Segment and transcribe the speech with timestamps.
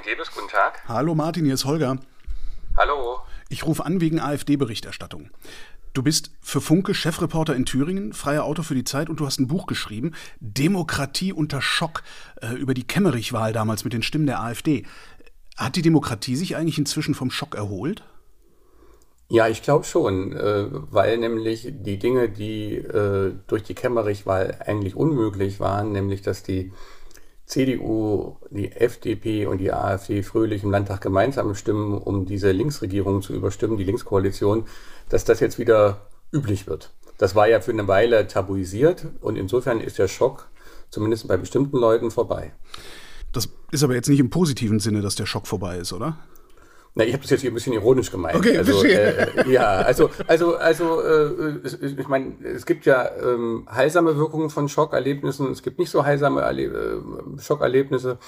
[0.00, 0.82] Martin Debes, guten Tag.
[0.88, 1.98] Hallo Martin, hier ist Holger.
[2.74, 3.18] Hallo.
[3.50, 5.28] Ich rufe an wegen AfD-Berichterstattung.
[5.92, 9.40] Du bist für Funke Chefreporter in Thüringen, freier Autor für die Zeit und du hast
[9.40, 12.02] ein Buch geschrieben, Demokratie unter Schock,
[12.40, 14.86] äh, über die Kemmerich-Wahl damals mit den Stimmen der AfD.
[15.58, 18.02] Hat die Demokratie sich eigentlich inzwischen vom Schock erholt?
[19.28, 24.96] Ja, ich glaube schon, äh, weil nämlich die Dinge, die äh, durch die Kemmerich-Wahl eigentlich
[24.96, 26.72] unmöglich waren, nämlich dass die
[27.50, 33.34] CDU, die FDP und die AfD fröhlich im Landtag gemeinsam stimmen, um diese Linksregierung zu
[33.34, 34.66] überstimmen, die Linkskoalition,
[35.08, 36.92] dass das jetzt wieder üblich wird.
[37.18, 40.48] Das war ja für eine Weile tabuisiert und insofern ist der Schock
[40.90, 42.52] zumindest bei bestimmten Leuten vorbei.
[43.32, 46.18] Das ist aber jetzt nicht im positiven Sinne, dass der Schock vorbei ist, oder?
[46.94, 48.36] Na, ich habe das jetzt hier ein bisschen ironisch gemeint.
[48.36, 54.16] Okay, also, äh, ja, also, also, also, äh, ich meine, es gibt ja ähm, heilsame
[54.16, 58.18] Wirkungen von Schockerlebnissen, es gibt nicht so heilsame Erle äh, Schockerlebnisse.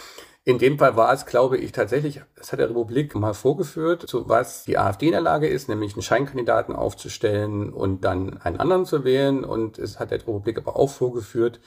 [0.45, 4.29] In dem Fall war es, glaube ich, tatsächlich, das hat der Republik mal vorgeführt, zu
[4.29, 8.85] was die AfD in der Lage ist, nämlich einen Scheinkandidaten aufzustellen und dann einen anderen
[8.85, 9.45] zu wählen.
[9.45, 11.61] Und es hat der Republik aber auch vorgeführt,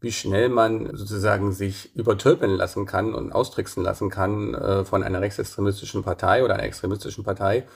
[0.00, 5.20] wie schnell man sozusagen sich übertölpeln lassen kann und austricksen lassen kann äh, von einer
[5.20, 7.66] rechtsextremistischen Partei oder einer extremistischen Partei.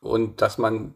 [0.00, 0.94] Und dass man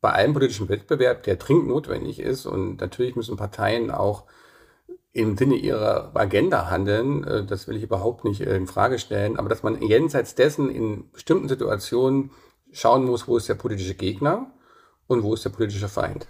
[0.00, 4.24] bei allem politischen Wettbewerb, der dringend notwendig ist, und natürlich müssen Parteien auch
[5.12, 9.48] im Sinne ihrer Agenda handeln, äh, das will ich überhaupt nicht in Frage stellen, aber
[9.48, 12.30] dass man jenseits dessen in bestimmten Situationen
[12.72, 14.52] schauen muss, wo ist der politische Gegner
[15.06, 16.26] und wo ist der politische Feind.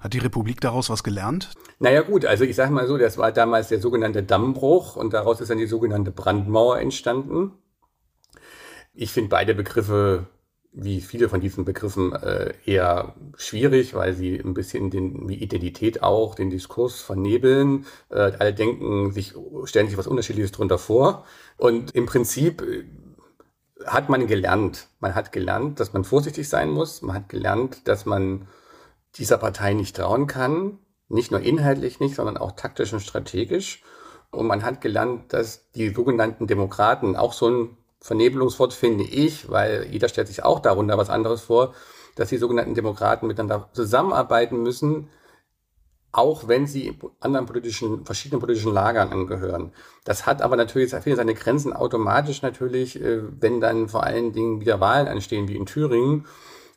[0.00, 1.50] Hat die Republik daraus was gelernt?
[1.78, 5.40] Naja gut, also ich sage mal so, das war damals der sogenannte Dammbruch und daraus
[5.40, 7.52] ist dann die sogenannte Brandmauer entstanden.
[8.94, 10.26] Ich finde beide Begriffe,
[10.72, 16.02] wie viele von diesen Begriffen, äh, eher schwierig, weil sie ein bisschen den, wie Identität
[16.02, 17.86] auch, den Diskurs vernebeln.
[18.08, 19.34] Äh, alle denken, sich
[19.64, 21.24] stellen sich was Unterschiedliches drunter vor.
[21.56, 22.84] Und im Prinzip äh,
[23.84, 24.88] hat man gelernt.
[25.00, 27.02] Man hat gelernt, dass man vorsichtig sein muss.
[27.02, 28.46] Man hat gelernt, dass man
[29.16, 30.78] dieser Partei nicht trauen kann.
[31.08, 33.82] Nicht nur inhaltlich nicht, sondern auch taktisch und strategisch.
[34.30, 39.88] Und man hat gelernt, dass die sogenannten Demokraten, auch so ein Vernebelungswort finde ich, weil
[39.90, 41.74] jeder stellt sich auch darunter was anderes vor,
[42.14, 45.08] dass die sogenannten Demokraten miteinander zusammenarbeiten müssen,
[46.12, 49.72] auch wenn sie anderen politischen, verschiedenen politischen Lagern angehören.
[50.04, 54.80] Das hat aber natürlich seine Grenzen automatisch natürlich, äh, wenn dann vor allen Dingen wieder
[54.80, 56.26] Wahlen anstehen, wie in Thüringen,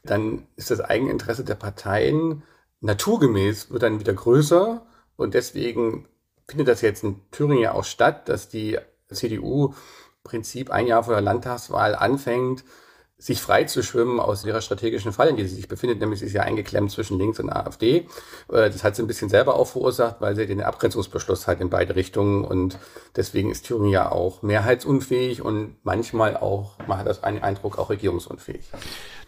[0.04, 2.44] dann ist das Eigeninteresse der Parteien
[2.82, 4.86] naturgemäß wird dann wieder größer.
[5.16, 6.08] Und deswegen
[6.48, 8.78] findet das jetzt in Thüringen ja auch statt, dass die
[9.10, 9.74] CDU im
[10.24, 12.64] Prinzip ein Jahr vor der Landtagswahl anfängt,
[13.24, 16.26] sich frei zu schwimmen aus ihrer strategischen Falle, in der sie sich befindet, nämlich sie
[16.26, 18.06] ist ja eingeklemmt zwischen Links und AfD.
[18.52, 21.70] Äh, das hat sie ein bisschen selber auch verursacht, weil sie den Abgrenzungsbeschluss hat in
[21.70, 22.78] beide Richtungen und
[23.16, 27.90] deswegen ist Thüringen ja auch mehrheitsunfähig und manchmal auch, man hat das einen Eindruck, auch
[27.90, 28.66] regierungsunfähig.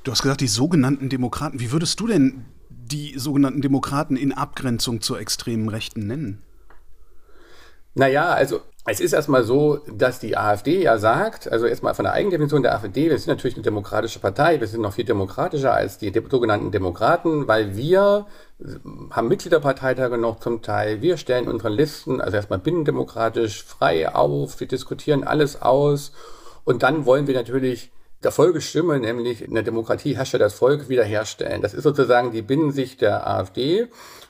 [0.03, 1.61] Du hast gesagt, die sogenannten Demokraten.
[1.61, 6.43] Wie würdest du denn die sogenannten Demokraten in Abgrenzung zur extremen Rechten nennen?
[7.93, 12.13] Naja, also es ist erstmal so, dass die AfD ja sagt, also erstmal von der
[12.13, 15.97] Eigendefinition der AfD, wir sind natürlich eine demokratische Partei, wir sind noch viel demokratischer als
[15.97, 18.27] die sogenannten Demokraten, weil wir
[19.09, 24.67] haben Mitgliederparteitage noch zum Teil, wir stellen unsere Listen, also erstmal binnendemokratisch frei auf, wir
[24.67, 26.11] diskutieren alles aus
[26.63, 27.91] und dann wollen wir natürlich
[28.25, 31.61] der Volksstimme, nämlich in der Demokratie herrscht ja das Volk, wiederherstellen.
[31.61, 33.87] Das ist sozusagen die Binnensicht der AfD.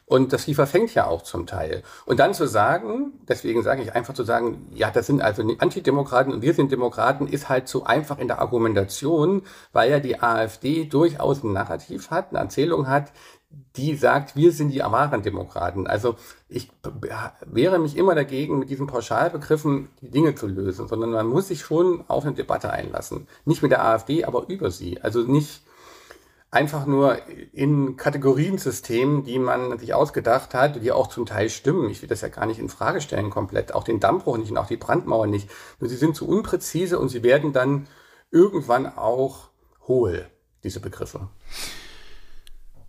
[0.07, 1.81] Und das verfängt ja auch zum Teil.
[2.05, 6.31] Und dann zu sagen, deswegen sage ich einfach zu sagen, ja, das sind also Antidemokraten
[6.31, 9.41] und wir sind Demokraten, ist halt zu einfach in der Argumentation,
[9.73, 13.13] weil ja die AfD durchaus ein Narrativ hat, eine Erzählung hat,
[13.75, 15.87] die sagt, wir sind die wahren Demokraten.
[15.87, 16.15] Also
[16.47, 16.69] ich
[17.45, 21.61] wehre mich immer dagegen, mit diesen Pauschalbegriffen die Dinge zu lösen, sondern man muss sich
[21.61, 23.27] schon auf eine Debatte einlassen.
[23.43, 25.01] Nicht mit der AfD, aber über sie.
[25.01, 25.61] Also nicht
[26.51, 27.17] einfach nur
[27.51, 31.89] in Kategoriensystemen, die man sich ausgedacht hat, die auch zum Teil stimmen.
[31.89, 33.73] Ich will das ja gar nicht in Frage stellen komplett.
[33.75, 35.49] Auch den Dammbruch nicht und auch die Brandmauer nicht.
[35.79, 37.87] Nur sie sind zu unpräzise und sie werden dann
[38.31, 39.49] irgendwann auch
[39.87, 40.27] hohl,
[40.63, 41.27] diese Begriffe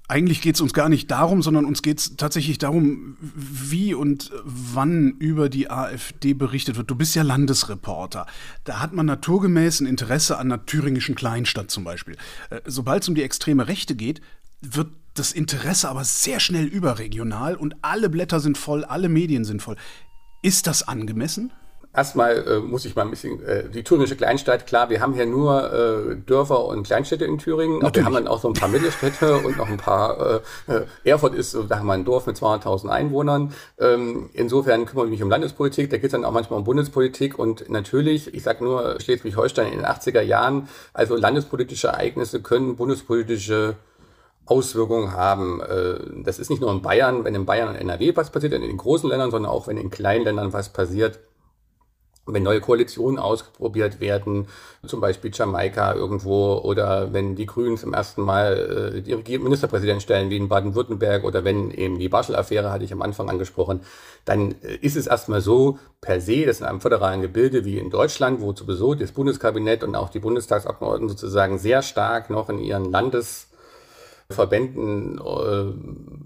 [0.08, 4.30] eigentlich geht es uns gar nicht darum, sondern uns geht es tatsächlich darum, wie und
[4.44, 6.90] wann über die AfD berichtet wird.
[6.90, 8.26] Du bist ja Landesreporter.
[8.64, 12.16] Da hat man naturgemäß ein Interesse an einer thüringischen Kleinstadt zum Beispiel.
[12.50, 14.20] Äh, Sobald es um die extreme Rechte geht,
[14.62, 19.62] wird das Interesse aber sehr schnell überregional und alle Blätter sind voll, alle Medien sind
[19.62, 19.76] voll.
[20.42, 21.52] Ist das angemessen?
[21.96, 25.24] Erstmal äh, muss ich mal ein bisschen, äh, die thüringische Kleinstadt, klar, wir haben hier
[25.24, 28.68] nur äh, Dörfer und Kleinstädte in Thüringen, aber wir haben dann auch so ein paar
[28.68, 32.36] Mittelstädte und noch ein paar, äh, äh Erfurt ist, da haben wir ein Dorf mit
[32.36, 33.54] 200.000 Einwohnern.
[33.80, 37.38] Ähm, insofern kümmere ich mich um Landespolitik, da geht es dann auch manchmal um Bundespolitik
[37.38, 43.76] und natürlich, ich sage nur Schleswig-Holstein in den 80er Jahren, also landespolitische Ereignisse können bundespolitische
[44.44, 45.62] Auswirkungen haben.
[45.62, 48.60] Äh, das ist nicht nur in Bayern, wenn in Bayern und NRW was passiert, in
[48.60, 51.20] den großen Ländern, sondern auch wenn in kleinen Ländern was passiert
[52.26, 54.48] wenn neue Koalitionen ausprobiert werden,
[54.86, 60.28] zum Beispiel Jamaika irgendwo, oder wenn die Grünen zum ersten Mal äh, die Ministerpräsident stellen,
[60.30, 63.80] wie in Baden-Württemberg, oder wenn eben die Barschel-Affäre, hatte ich am Anfang angesprochen,
[64.24, 67.90] dann äh, ist es erstmal so per se, dass in einem föderalen Gebilde wie in
[67.90, 72.90] Deutschland, wo sowieso das Bundeskabinett und auch die Bundestagsabgeordneten sozusagen sehr stark noch in ihren
[72.90, 75.66] Landesverbänden äh,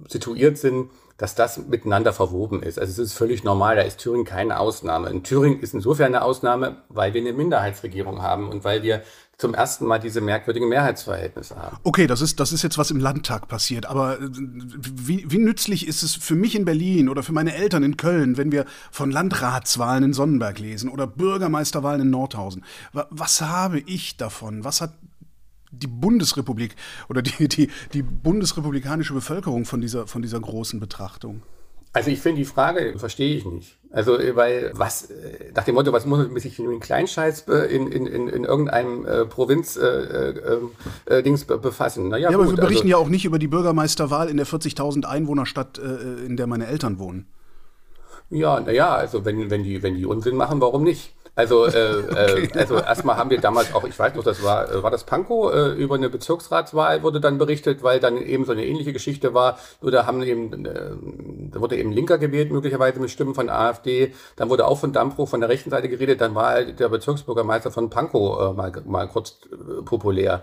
[0.08, 0.88] situiert sind,
[1.20, 2.78] dass das miteinander verwoben ist.
[2.78, 5.10] Also es ist völlig normal, da ist Thüringen keine Ausnahme.
[5.10, 9.02] In Thüringen ist insofern eine Ausnahme, weil wir eine Minderheitsregierung haben und weil wir
[9.36, 11.76] zum ersten Mal diese merkwürdigen Mehrheitsverhältnisse haben.
[11.84, 15.86] Okay, das ist, das ist jetzt was im Landtag passiert, aber äh, wie, wie nützlich
[15.86, 19.10] ist es für mich in Berlin oder für meine Eltern in Köln, wenn wir von
[19.10, 22.64] Landratswahlen in Sonnenberg lesen oder Bürgermeisterwahlen in Nordhausen?
[22.92, 24.64] Was habe ich davon?
[24.64, 24.92] Was hat
[25.70, 26.76] die Bundesrepublik
[27.08, 31.42] oder die, die, die bundesrepublikanische Bevölkerung von dieser, von dieser großen Betrachtung?
[31.92, 33.76] Also ich finde die Frage, verstehe ich nicht.
[33.90, 37.90] Also weil was, äh, nach dem Motto, was muss man sich mit einem Kleinscheiß in,
[37.90, 40.58] in, in, in irgendeinem äh, Provinz äh, äh,
[41.06, 42.08] äh Dings befassen?
[42.08, 44.46] Naja, ja, gut, aber wir berichten also, ja auch nicht über die Bürgermeisterwahl in der
[44.46, 47.26] 40.000 Einwohnerstadt, äh, in der meine Eltern wohnen.
[48.30, 51.12] Ja, naja, also wenn, wenn, die, wenn die Unsinn machen, warum nicht?
[51.40, 52.58] Also, äh, äh, okay.
[52.58, 55.50] also erstmal haben wir damals auch, ich weiß noch, das war, äh, war das Pankow,
[55.50, 59.58] äh, über eine Bezirksratswahl wurde dann berichtet, weil dann eben so eine ähnliche Geschichte war.
[59.80, 60.90] Nur da haben eben, äh,
[61.50, 64.12] da wurde eben Linker gewählt, möglicherweise mit Stimmen von AfD.
[64.36, 66.20] Dann wurde auch von Dampfbruch von der rechten Seite geredet.
[66.20, 70.42] Dann war der Bezirksbürgermeister von Pankow äh, mal, mal kurz äh, populär.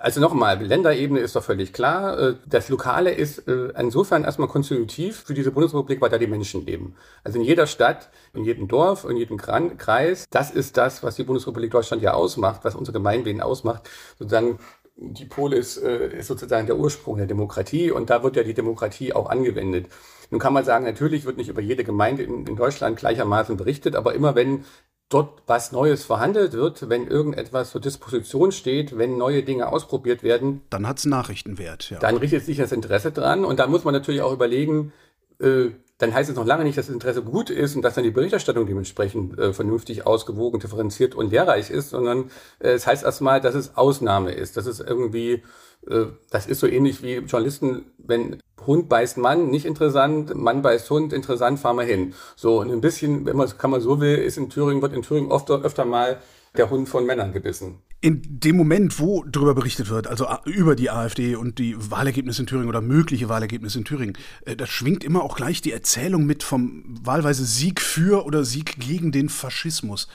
[0.00, 2.18] Also nochmal, Länderebene ist doch völlig klar.
[2.18, 6.64] Äh, das Lokale ist äh, insofern erstmal konstitutiv für diese Bundesrepublik, weil da die Menschen
[6.64, 6.96] leben.
[7.24, 11.24] Also in jeder Stadt, in jedem Dorf, in jedem Kreis, das ist das, was die
[11.24, 13.90] Bundesrepublik Deutschland ja ausmacht, was unsere Gemeinwesen ausmacht.
[14.18, 14.58] Sozusagen
[14.96, 19.12] die Polis äh, ist sozusagen der Ursprung der Demokratie und da wird ja die Demokratie
[19.12, 19.88] auch angewendet.
[20.30, 23.94] Nun kann man sagen, natürlich wird nicht über jede Gemeinde in, in Deutschland gleichermaßen berichtet,
[23.94, 24.64] aber immer wenn
[25.08, 30.62] dort was Neues verhandelt wird, wenn irgendetwas zur Disposition steht, wenn neue Dinge ausprobiert werden.
[30.70, 31.98] Dann hat es Nachrichtenwert, ja.
[31.98, 34.92] Dann richtet sich das Interesse dran und da muss man natürlich auch überlegen,
[35.40, 38.04] äh, dann heißt es noch lange nicht, dass das Interesse gut ist und dass dann
[38.04, 43.40] die Berichterstattung dementsprechend äh, vernünftig ausgewogen, differenziert und lehrreich ist, sondern äh, es heißt erstmal,
[43.40, 45.42] dass es Ausnahme ist, dass es irgendwie,
[45.88, 50.90] äh, das ist so ähnlich wie Journalisten, wenn Hund beißt Mann, nicht interessant, Mann beißt
[50.90, 52.14] Hund, interessant, fahren wir hin.
[52.34, 55.02] So, und ein bisschen, wenn man, kann man so will, ist in Thüringen, wird in
[55.02, 56.18] Thüringen oft, öfter mal
[56.56, 57.82] der Hund von Männern gebissen.
[58.06, 62.46] In dem Moment, wo darüber berichtet wird, also über die AfD und die Wahlergebnisse in
[62.46, 66.44] Thüringen oder mögliche Wahlergebnisse in Thüringen, äh, da schwingt immer auch gleich die Erzählung mit
[66.44, 70.06] vom wahlweise Sieg für oder Sieg gegen den Faschismus.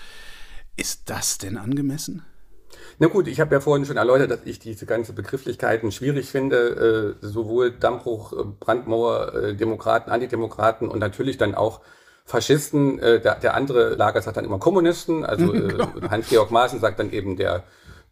[0.77, 2.23] Ist das denn angemessen?
[2.97, 7.17] Na gut, ich habe ja vorhin schon erläutert, dass ich diese ganzen Begrifflichkeiten schwierig finde,
[7.21, 11.81] äh, sowohl Dammbruch, äh, Brandmauer, äh, Demokraten, Antidemokraten und natürlich dann auch
[12.25, 13.00] Faschisten.
[13.00, 17.12] Äh, der, der andere Lager sagt dann immer Kommunisten, also äh, Hans-Georg Maaßen sagt dann
[17.12, 17.63] eben der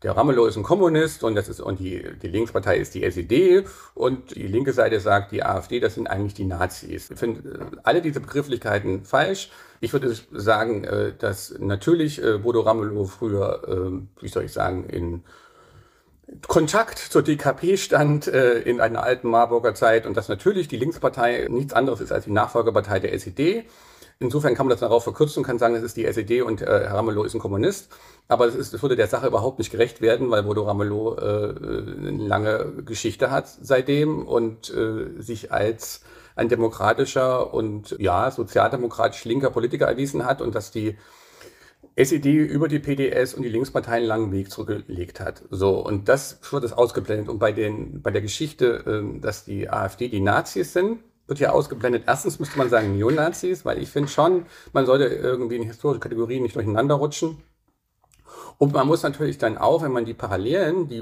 [0.04, 3.66] der Ramelow ist ein Kommunist und das ist und die, die Linkspartei ist die SED
[3.96, 7.12] und die linke Seite sagt, die AfD, das sind eigentlich die Nazis.
[7.12, 9.52] Ich finde äh, alle diese Begrifflichkeiten falsch.
[9.82, 15.24] Ich würde sagen, äh, dass natürlich äh, Bodo Ramelow früher, wie soll ich sagen, in
[16.48, 21.74] Kontakt zur DKP stand in einer alten Marburger Zeit und dass natürlich die Linkspartei nichts
[21.74, 23.66] anderes ist als die Nachfolgepartei der SED.
[24.22, 26.66] Insofern kann man das darauf verkürzen und kann sagen, das ist die SED und äh,
[26.66, 27.90] Herr Ramelow ist ein Kommunist.
[28.28, 32.08] Aber es, ist, es würde der Sache überhaupt nicht gerecht werden, weil Bodo Ramelow äh,
[32.08, 36.02] eine lange Geschichte hat seitdem und äh, sich als
[36.36, 40.98] ein demokratischer und ja, sozialdemokratisch linker Politiker erwiesen hat und dass die
[41.96, 45.44] SED über die PDS und die Linksparteien einen langen Weg zurückgelegt hat.
[45.50, 47.30] So, und das wird es ausgeblendet.
[47.30, 51.00] Und bei, den, bei der Geschichte, äh, dass die AfD die Nazis sind,
[51.30, 52.04] wird ja ausgeblendet.
[52.08, 56.44] Erstens müsste man sagen Neonazis, weil ich finde schon, man sollte irgendwie in historische Kategorien
[56.44, 57.38] nicht durcheinander rutschen.
[58.58, 61.02] Und man muss natürlich dann auch, wenn man die Parallelen, die,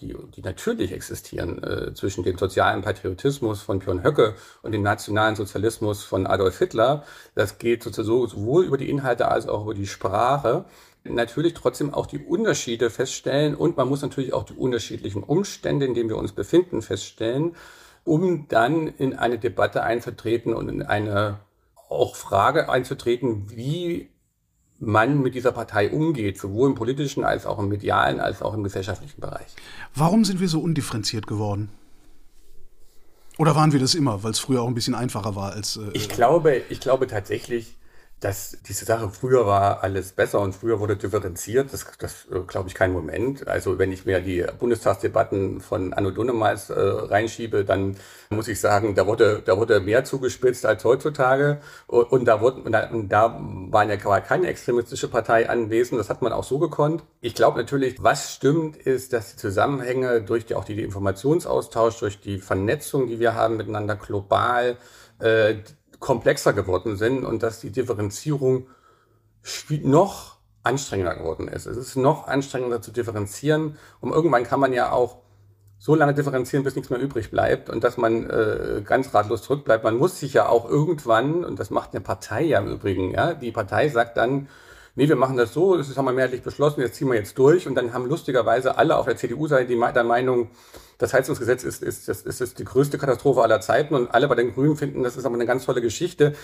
[0.00, 5.36] die, die natürlich existieren äh, zwischen dem sozialen Patriotismus von Björn Höcke und dem nationalen
[5.36, 7.04] Sozialismus von Adolf Hitler,
[7.34, 10.64] das geht sozusagen sowohl über die Inhalte als auch über die Sprache,
[11.04, 15.92] natürlich trotzdem auch die Unterschiede feststellen und man muss natürlich auch die unterschiedlichen Umstände, in
[15.92, 17.54] denen wir uns befinden, feststellen
[18.06, 21.40] um dann in eine Debatte einzutreten und in eine
[21.88, 24.08] auch Frage einzutreten, wie
[24.78, 28.62] man mit dieser Partei umgeht, sowohl im politischen als auch im medialen als auch im
[28.62, 29.46] gesellschaftlichen Bereich.
[29.94, 31.70] Warum sind wir so undifferenziert geworden?
[33.38, 35.76] Oder waren wir das immer, weil es früher auch ein bisschen einfacher war als.
[35.76, 37.75] Äh, ich glaube, ich glaube tatsächlich,
[38.20, 41.70] dass diese Sache früher war alles besser und früher wurde differenziert.
[41.72, 43.46] Das, das äh, glaube ich kein Moment.
[43.46, 47.96] Also wenn ich mir die Bundestagsdebatten von Anno Dunnemals äh, reinschiebe, dann
[48.30, 51.60] muss ich sagen, da wurde, da wurde mehr zugespitzt als heutzutage.
[51.86, 53.38] Und da, wurde, und da, und da
[53.70, 56.00] waren ja keine extremistische Partei anwesend.
[56.00, 57.04] Das hat man auch so gekonnt.
[57.20, 62.18] Ich glaube natürlich, was stimmt, ist, dass die Zusammenhänge durch die, auch die Informationsaustausch, durch
[62.18, 64.78] die Vernetzung, die wir haben miteinander global,
[65.18, 65.56] äh,
[65.98, 68.68] komplexer geworden sind und dass die Differenzierung
[69.82, 71.66] noch anstrengender geworden ist.
[71.66, 73.78] Es ist noch anstrengender zu differenzieren.
[74.00, 75.18] Und irgendwann kann man ja auch
[75.78, 79.84] so lange differenzieren, bis nichts mehr übrig bleibt und dass man äh, ganz ratlos zurückbleibt.
[79.84, 83.34] Man muss sich ja auch irgendwann, und das macht eine Partei ja im Übrigen, ja,
[83.34, 84.48] die Partei sagt dann,
[84.96, 87.68] nee, wir machen das so, das haben wir mehrheitlich beschlossen, jetzt ziehen wir jetzt durch.
[87.68, 90.50] Und dann haben lustigerweise alle auf der CDU-Seite die der Meinung,
[90.98, 94.34] das Heizungsgesetz ist, ist, ist, ist, ist die größte Katastrophe aller Zeiten und alle bei
[94.34, 96.34] den Grünen finden, das ist aber eine ganz tolle Geschichte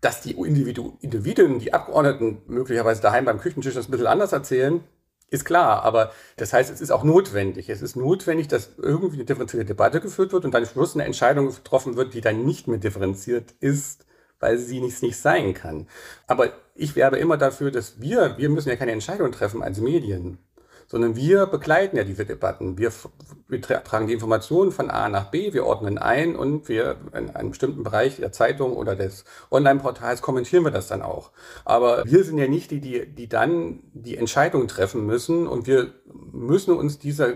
[0.00, 4.84] dass die Individu Individuen, die Abgeordneten möglicherweise daheim beim Küchentisch das ein bisschen anders erzählen,
[5.30, 5.82] ist klar.
[5.82, 7.68] Aber das heißt, es ist auch notwendig.
[7.68, 11.48] Es ist notwendig, dass irgendwie eine differenzierte Debatte geführt wird und dann Schluss eine Entscheidung
[11.48, 14.06] getroffen wird, die dann nicht mehr differenziert ist,
[14.38, 15.88] weil sie nicht, nicht sein kann.
[16.26, 20.38] Aber ich werbe immer dafür, dass wir, wir müssen ja keine Entscheidung treffen als Medien
[20.88, 22.78] sondern wir begleiten ja diese Debatten.
[22.78, 22.92] Wir,
[23.48, 27.50] wir tragen die Informationen von A nach B, wir ordnen ein und wir in einem
[27.50, 31.32] bestimmten Bereich der Zeitung oder des Online-Portals kommentieren wir das dann auch.
[31.64, 35.92] Aber wir sind ja nicht die, die, die dann die Entscheidung treffen müssen und wir
[36.32, 37.34] müssen uns dieser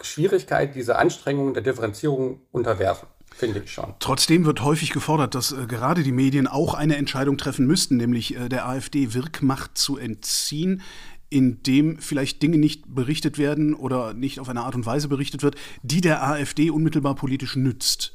[0.00, 3.08] Schwierigkeit, dieser Anstrengung der Differenzierung unterwerfen.
[3.42, 3.92] Finde ich schon.
[3.98, 8.36] Trotzdem wird häufig gefordert, dass äh, gerade die Medien auch eine Entscheidung treffen müssten, nämlich
[8.36, 10.80] äh, der AfD Wirkmacht zu entziehen
[11.28, 15.42] in dem vielleicht Dinge nicht berichtet werden oder nicht auf eine Art und Weise berichtet
[15.42, 18.12] wird, die der AfD unmittelbar politisch nützt?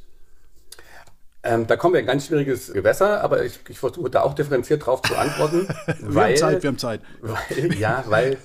[1.43, 4.33] Ähm, da kommen wir in ein ganz schwieriges Gewässer, aber ich, ich versuche da auch
[4.33, 5.67] differenziert drauf zu antworten.
[5.87, 7.01] wir weil, haben Zeit, wir haben Zeit.
[7.19, 8.37] Weil, ja, weil,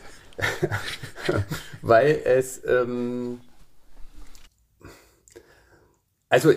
[1.83, 3.41] weil es, ähm,
[6.29, 6.55] also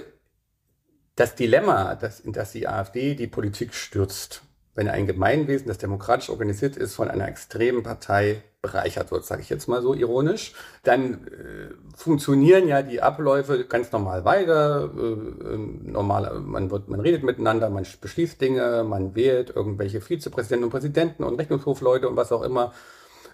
[1.15, 4.41] das Dilemma, das, in das die AfD die Politik stürzt,
[4.75, 9.49] wenn ein Gemeinwesen, das demokratisch organisiert ist, von einer extremen Partei bereichert wird, sage ich
[9.49, 10.53] jetzt mal so ironisch,
[10.83, 14.89] dann äh, funktionieren ja die Abläufe ganz normal weiter.
[14.93, 20.65] Äh, ähm, normal, man, wird, man redet miteinander, man beschließt Dinge, man wählt irgendwelche Vizepräsidenten
[20.65, 22.73] und Präsidenten und Rechnungshofleute und was auch immer.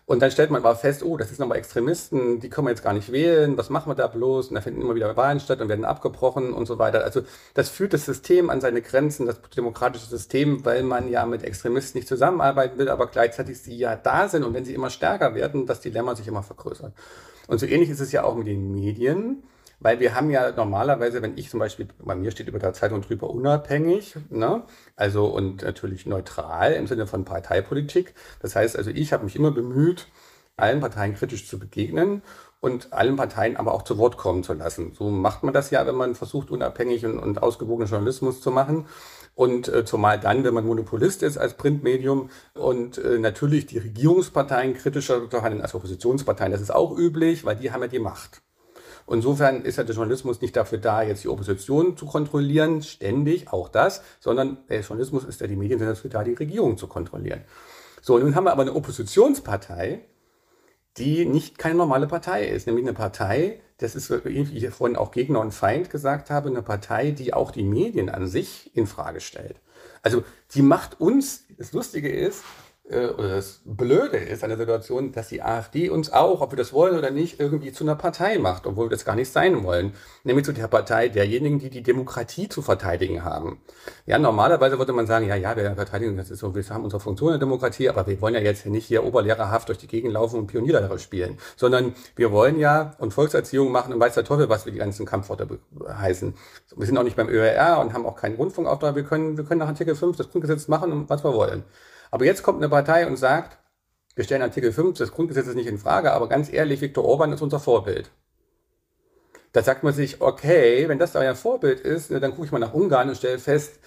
[0.05, 2.83] Und dann stellt man aber fest, oh, das sind nochmal Extremisten, die können wir jetzt
[2.83, 4.49] gar nicht wählen, was machen wir da bloß?
[4.49, 7.03] Und da finden immer wieder Wahlen statt und werden abgebrochen und so weiter.
[7.03, 7.21] Also
[7.53, 11.99] das führt das System an seine Grenzen, das demokratische System, weil man ja mit Extremisten
[11.99, 15.65] nicht zusammenarbeiten will, aber gleichzeitig sie ja da sind und wenn sie immer stärker werden,
[15.65, 16.93] das Dilemma sich immer vergrößert.
[17.47, 19.43] Und so ähnlich ist es ja auch mit den Medien.
[19.81, 23.01] Weil wir haben ja normalerweise, wenn ich zum Beispiel, bei mir steht über der Zeitung
[23.01, 24.61] drüber unabhängig, ne?
[24.95, 28.13] also und natürlich neutral im Sinne von Parteipolitik.
[28.41, 30.07] Das heißt also, ich habe mich immer bemüht,
[30.55, 32.21] allen Parteien kritisch zu begegnen
[32.59, 34.93] und allen Parteien aber auch zu Wort kommen zu lassen.
[34.93, 38.85] So macht man das ja, wenn man versucht, unabhängig und, und ausgewogenen Journalismus zu machen.
[39.33, 44.75] Und äh, zumal dann, wenn man Monopolist ist als Printmedium und äh, natürlich die Regierungsparteien
[44.75, 46.51] kritischer zu handeln als Oppositionsparteien.
[46.51, 48.43] Das ist auch üblich, weil die haben ja die Macht.
[49.13, 53.69] Insofern ist ja der Journalismus nicht dafür da, jetzt die Opposition zu kontrollieren, ständig, auch
[53.69, 57.41] das, sondern der Journalismus ist ja, die Medien sind dafür da, die Regierung zu kontrollieren.
[58.01, 60.01] So, nun haben wir aber eine Oppositionspartei,
[60.97, 65.11] die nicht keine normale Partei ist, nämlich eine Partei, das ist, wie ich vorhin auch
[65.11, 69.21] Gegner und Feind gesagt habe, eine Partei, die auch die Medien an sich in Frage
[69.21, 69.55] stellt.
[70.03, 72.43] Also die macht uns, das Lustige ist,
[72.91, 76.57] äh, oder das Blöde ist an der Situation, dass die AfD uns auch, ob wir
[76.57, 79.63] das wollen oder nicht, irgendwie zu einer Partei macht, obwohl wir das gar nicht sein
[79.63, 79.93] wollen.
[80.23, 83.61] Nämlich zu der Partei derjenigen, die die Demokratie zu verteidigen haben.
[84.05, 86.99] Ja, normalerweise würde man sagen, ja, ja, wir verteidigen, das ist so, wir haben unsere
[86.99, 90.13] Funktion in der Demokratie, aber wir wollen ja jetzt nicht hier oberlehrerhaft durch die Gegend
[90.13, 94.49] laufen und Pionierlehrer spielen, sondern wir wollen ja und Volkserziehung machen und weiß der Teufel,
[94.49, 95.47] was wir die ganzen Kampfworte
[95.87, 96.33] heißen.
[96.75, 98.95] Wir sind auch nicht beim ÖRR und haben auch keinen Rundfunkauftrag.
[98.95, 101.63] Wir können, wir können nach Artikel 5 das Grundgesetz machen, was wir wollen.
[102.11, 103.57] Aber jetzt kommt eine Partei und sagt,
[104.15, 107.41] wir stellen Artikel 5 des Grundgesetzes nicht in Frage, aber ganz ehrlich, Viktor Orban ist
[107.41, 108.11] unser Vorbild.
[109.53, 112.73] Da sagt man sich, okay, wenn das euer Vorbild ist, dann gucke ich mal nach
[112.73, 113.79] Ungarn und stelle fest,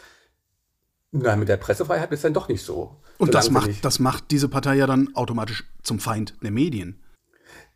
[1.12, 2.96] na, mit der Pressefreiheit ist dann doch nicht so.
[3.18, 7.00] Und das macht, das macht diese Partei ja dann automatisch zum Feind der Medien.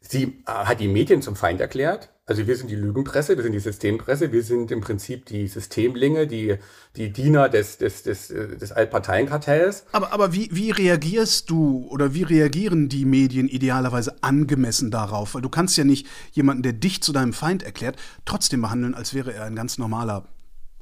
[0.01, 3.53] Sie äh, hat die Medien zum Feind erklärt, Also wir sind die Lügenpresse, wir sind
[3.53, 6.57] die Systempresse, wir sind im Prinzip die Systemlinge, die,
[6.95, 9.87] die Diener des, des, des, des Altparteienkartells.
[9.93, 15.35] Aber, aber wie, wie reagierst du oder wie reagieren die Medien idealerweise angemessen darauf?
[15.35, 19.15] Weil du kannst ja nicht jemanden, der dich zu deinem Feind erklärt, trotzdem behandeln, als
[19.15, 20.29] wäre er ein ganz normaler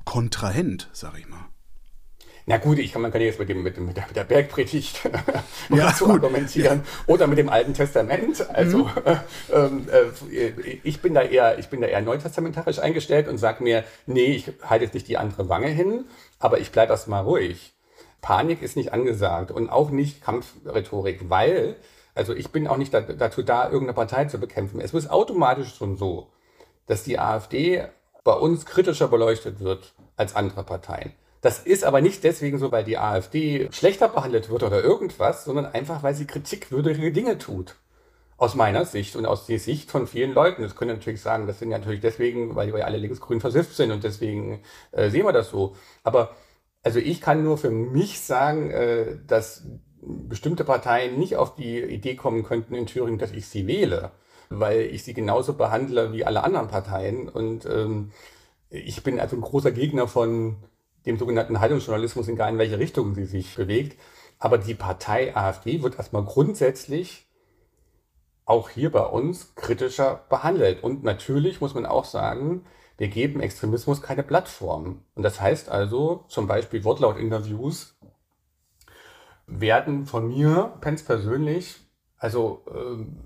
[0.05, 1.45] Kontrahent, sag ich mal.
[2.49, 5.01] Na gut, ich kann, man kann jetzt mit, dem, mit, dem, mit, der, Bergpredigt
[5.69, 7.13] ja, so argumentieren ja.
[7.13, 8.49] oder mit dem Alten Testament.
[8.51, 8.93] Also mhm.
[10.33, 13.83] äh, äh, ich bin da eher, ich bin da eher neutestamentarisch eingestellt und sage mir,
[14.07, 16.05] nee, ich halte jetzt nicht die andere Wange hin,
[16.39, 17.75] aber ich bleibe erstmal ruhig.
[18.21, 21.75] Panik ist nicht angesagt und auch nicht Kampfrhetorik, weil,
[22.15, 24.81] also ich bin auch nicht da, dazu da, irgendeine Partei zu bekämpfen.
[24.81, 26.31] Es ist automatisch schon so,
[26.87, 27.87] dass die AfD
[28.23, 31.13] bei uns kritischer beleuchtet wird als andere Parteien.
[31.47, 35.65] Das ist aber nicht deswegen so, weil die AfD schlechter behandelt wird oder irgendwas, sondern
[35.67, 37.77] einfach, weil sie kritikwürdige Dinge tut.
[38.37, 40.63] Aus meiner Sicht und aus der Sicht von vielen Leuten.
[40.63, 43.93] Das können natürlich sagen, das sind ja natürlich deswegen, weil wir alle linksgrün versifft sind
[43.93, 45.77] und deswegen äh, sehen wir das so.
[46.03, 46.35] Aber
[46.83, 49.69] also ich kann nur für mich sagen, äh, dass
[50.03, 54.11] bestimmte Parteien nicht auf die Idee kommen könnten in Thüringen, dass ich sie wähle,
[54.51, 57.29] weil ich sie genauso behandle wie alle anderen Parteien.
[57.29, 58.11] Und ähm,
[58.69, 60.57] ich bin also ein großer Gegner von
[61.07, 63.99] dem sogenannten Haltungsjournalismus, egal in welche Richtung sie sich bewegt.
[64.39, 67.27] Aber die Partei AfD wird erstmal grundsätzlich
[68.45, 70.83] auch hier bei uns kritischer behandelt.
[70.83, 72.65] Und natürlich muss man auch sagen,
[72.99, 75.03] wir geben Extremismus keine Plattform.
[75.15, 77.99] Und das heißt also, zum Beispiel Wortlautinterviews
[79.47, 81.77] werden von mir ganz persönlich,
[82.19, 83.17] also ähm,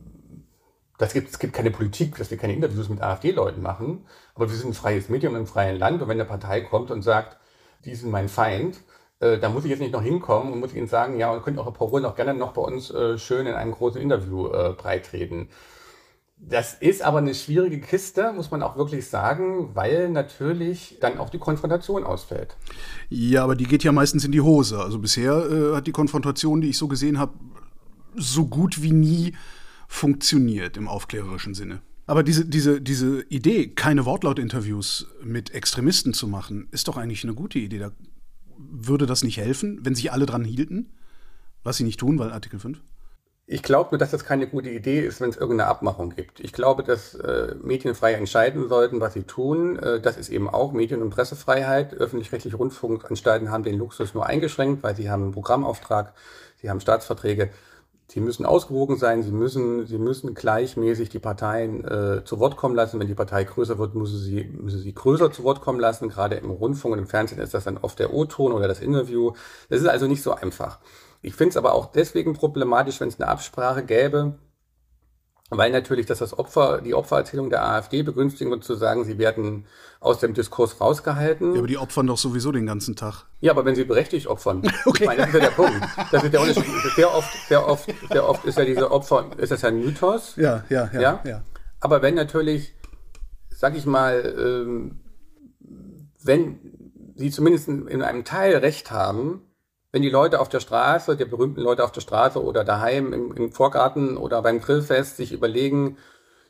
[0.98, 4.56] das gibt, es gibt keine Politik, dass wir keine Interviews mit AfD-Leuten machen, aber wir
[4.56, 7.38] sind ein freies Medium im freien Land und wenn eine Partei kommt und sagt,
[7.84, 8.80] die sind mein Feind,
[9.20, 11.58] äh, da muss ich jetzt nicht noch hinkommen und muss ihnen sagen, ja, und könnt
[11.58, 14.72] auch Frau Ruhl noch gerne noch bei uns äh, schön in einem großen Interview äh,
[14.72, 15.48] breitreten.
[16.42, 21.28] Das ist aber eine schwierige Kiste, muss man auch wirklich sagen, weil natürlich dann auch
[21.28, 22.56] die Konfrontation ausfällt.
[23.10, 24.78] Ja, aber die geht ja meistens in die Hose.
[24.78, 27.34] Also bisher äh, hat die Konfrontation, die ich so gesehen habe,
[28.16, 29.34] so gut wie nie
[29.86, 31.82] funktioniert im aufklärerischen Sinne.
[32.10, 37.34] Aber diese, diese, diese Idee, keine Wortlautinterviews mit Extremisten zu machen, ist doch eigentlich eine
[37.34, 37.78] gute Idee.
[37.78, 37.92] Da
[38.58, 40.92] würde das nicht helfen, wenn sich alle dran hielten?
[41.62, 42.80] Was sie nicht tun, weil Artikel 5?
[43.46, 46.40] Ich glaube nur, dass das keine gute Idee ist, wenn es irgendeine Abmachung gibt.
[46.40, 49.78] Ich glaube, dass äh, Medien frei entscheiden sollten, was sie tun.
[49.78, 51.94] Äh, das ist eben auch Medien- und Pressefreiheit.
[51.94, 56.12] Öffentlich-rechtliche Rundfunkanstalten haben den Luxus nur eingeschränkt, weil sie haben einen Programmauftrag,
[56.60, 57.50] sie haben Staatsverträge.
[58.12, 62.74] Sie müssen ausgewogen sein, sie müssen, sie müssen gleichmäßig die Parteien äh, zu Wort kommen
[62.74, 62.98] lassen.
[62.98, 66.08] Wenn die Partei größer wird, muss sie, müssen sie größer zu Wort kommen lassen.
[66.08, 69.34] Gerade im Rundfunk und im Fernsehen ist das dann oft der O-Ton oder das Interview.
[69.68, 70.80] Das ist also nicht so einfach.
[71.22, 74.34] Ich finde es aber auch deswegen problematisch, wenn es eine Absprache gäbe,
[75.50, 79.66] weil natürlich dass das Opfer, die Opfererzählung der AfD begünstigen wird, zu sagen, sie werden
[79.98, 81.52] aus dem Diskurs rausgehalten.
[81.54, 83.26] Ja, aber die opfern doch sowieso den ganzen Tag.
[83.40, 84.62] Ja, aber wenn sie berechtigt opfern.
[84.86, 85.02] okay.
[85.02, 85.80] Ich meine, das ist ja der Punkt.
[86.12, 86.64] Das ist der Unterschied.
[86.94, 90.36] Sehr oft, sehr oft, sehr oft ist ja diese Opfer, ist das ja ein Mythos.
[90.36, 91.00] Ja, ja, ja.
[91.00, 91.20] ja?
[91.24, 91.42] ja.
[91.80, 92.74] Aber wenn natürlich,
[93.50, 95.00] sag ich mal, ähm,
[96.22, 96.58] wenn
[97.16, 99.42] sie zumindest in einem Teil Recht haben,
[99.92, 103.32] wenn die Leute auf der Straße, die berühmten Leute auf der Straße oder daheim im,
[103.32, 105.98] im Vorgarten oder beim Grillfest sich überlegen,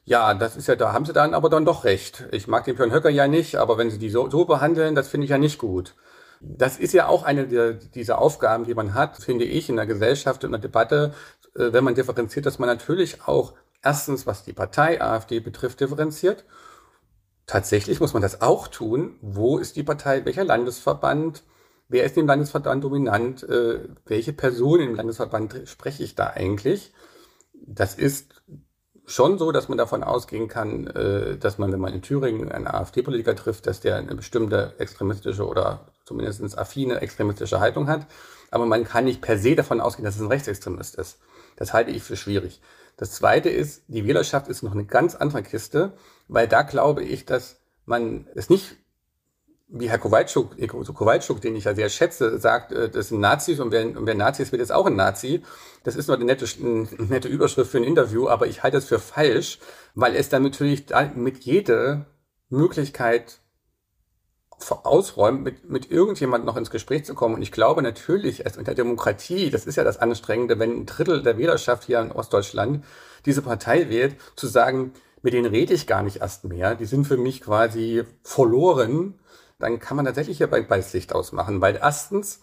[0.05, 2.27] ja, das ist ja, da haben sie dann aber dann doch recht.
[2.33, 5.09] Ich mag den Björn Höcker ja nicht, aber wenn sie die so, so behandeln, das
[5.09, 5.95] finde ich ja nicht gut.
[6.41, 9.87] Das ist ja auch eine der, dieser Aufgaben, die man hat, finde ich, in der
[9.87, 11.15] Gesellschaft, in der Debatte,
[11.55, 16.45] äh, wenn man differenziert, dass man natürlich auch erstens, was die Partei AfD betrifft, differenziert.
[17.47, 19.17] Tatsächlich muss man das auch tun.
[19.21, 20.25] Wo ist die Partei?
[20.25, 21.43] Welcher Landesverband?
[21.91, 26.93] Wer ist im Landesverband dominant, äh, welche Person im Landesverband spreche ich da eigentlich.
[27.53, 28.43] Das ist
[29.07, 32.69] schon so, dass man davon ausgehen kann, äh, dass man, wenn man in Thüringen einen
[32.69, 38.07] AfD-Politiker trifft, dass der eine bestimmte extremistische oder zumindest affine extremistische Haltung hat.
[38.53, 41.19] Aber man kann nicht per se davon ausgehen, dass es ein Rechtsextremist ist.
[41.57, 42.61] Das halte ich für schwierig.
[42.97, 45.93] Das Zweite ist, die Wählerschaft ist noch eine ganz andere Kiste,
[46.29, 48.77] weil da glaube ich, dass man es nicht
[49.73, 50.57] wie Herr Kowalczuk,
[50.95, 54.15] Kowalczuk, den ich ja sehr schätze, sagt, äh, das sind Nazis und wer, und wer
[54.15, 55.43] Nazi ist, wird jetzt auch ein Nazi.
[55.85, 58.85] Das ist nur eine nette, eine nette Überschrift für ein Interview, aber ich halte es
[58.85, 59.59] für falsch,
[59.95, 62.07] weil es dann natürlich mit jeder
[62.49, 63.39] Möglichkeit
[64.69, 67.37] ausräumt, mit, mit irgendjemand noch ins Gespräch zu kommen.
[67.37, 71.23] Und ich glaube natürlich, es der Demokratie, das ist ja das Anstrengende, wenn ein Drittel
[71.23, 72.85] der Wählerschaft hier in Ostdeutschland
[73.25, 76.75] diese Partei wählt, zu sagen, mit denen rede ich gar nicht erst mehr.
[76.75, 79.19] Die sind für mich quasi verloren
[79.61, 82.41] dann kann man tatsächlich hier bald Licht ausmachen, weil erstens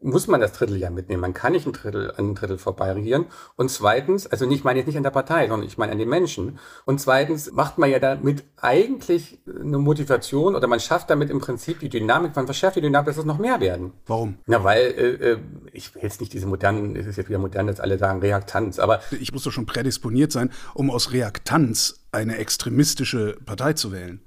[0.00, 1.20] muss man das Drittel ja mitnehmen.
[1.20, 3.26] Man kann nicht ein Drittel an ein Drittel vorbeiregieren.
[3.56, 5.98] Und zweitens, also nicht, ich meine jetzt nicht an der Partei, sondern ich meine an
[5.98, 6.58] den Menschen.
[6.84, 11.80] Und zweitens macht man ja damit eigentlich eine Motivation oder man schafft damit im Prinzip
[11.80, 13.92] die Dynamik, man verschärft die Dynamik, dass es noch mehr werden.
[14.06, 14.38] Warum?
[14.46, 15.38] Na, weil äh, äh
[15.72, 18.78] ich will jetzt nicht diese modernen, es ist jetzt wieder modern, dass alle sagen Reaktanz,
[18.78, 24.22] aber ich muss doch schon prädisponiert sein, um aus Reaktanz eine extremistische Partei zu wählen.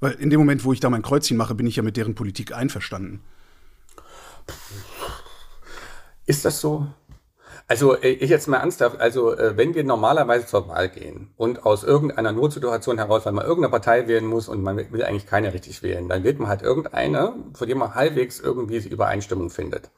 [0.00, 2.14] Weil in dem Moment, wo ich da mein Kreuzchen mache, bin ich ja mit deren
[2.14, 3.20] Politik einverstanden.
[6.26, 6.86] Ist das so?
[7.70, 11.64] Also äh, ich jetzt mal ernsthaft, also äh, wenn wir normalerweise zur Wahl gehen und
[11.64, 15.54] aus irgendeiner Notsituation heraus, weil man irgendeine Partei wählen muss und man will eigentlich keine
[15.54, 19.90] richtig wählen, dann wählt man halt irgendeine, von dem man halbwegs irgendwie Übereinstimmung findet.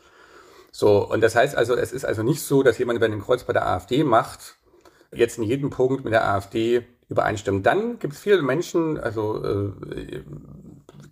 [0.70, 3.44] So, und das heißt also, es ist also nicht so, dass jemand, wenn ein Kreuz
[3.44, 4.56] bei der AfD macht,
[5.10, 7.64] jetzt in jedem Punkt mit der AfD übereinstimmt.
[7.64, 10.22] Dann gibt es viele Menschen, also äh,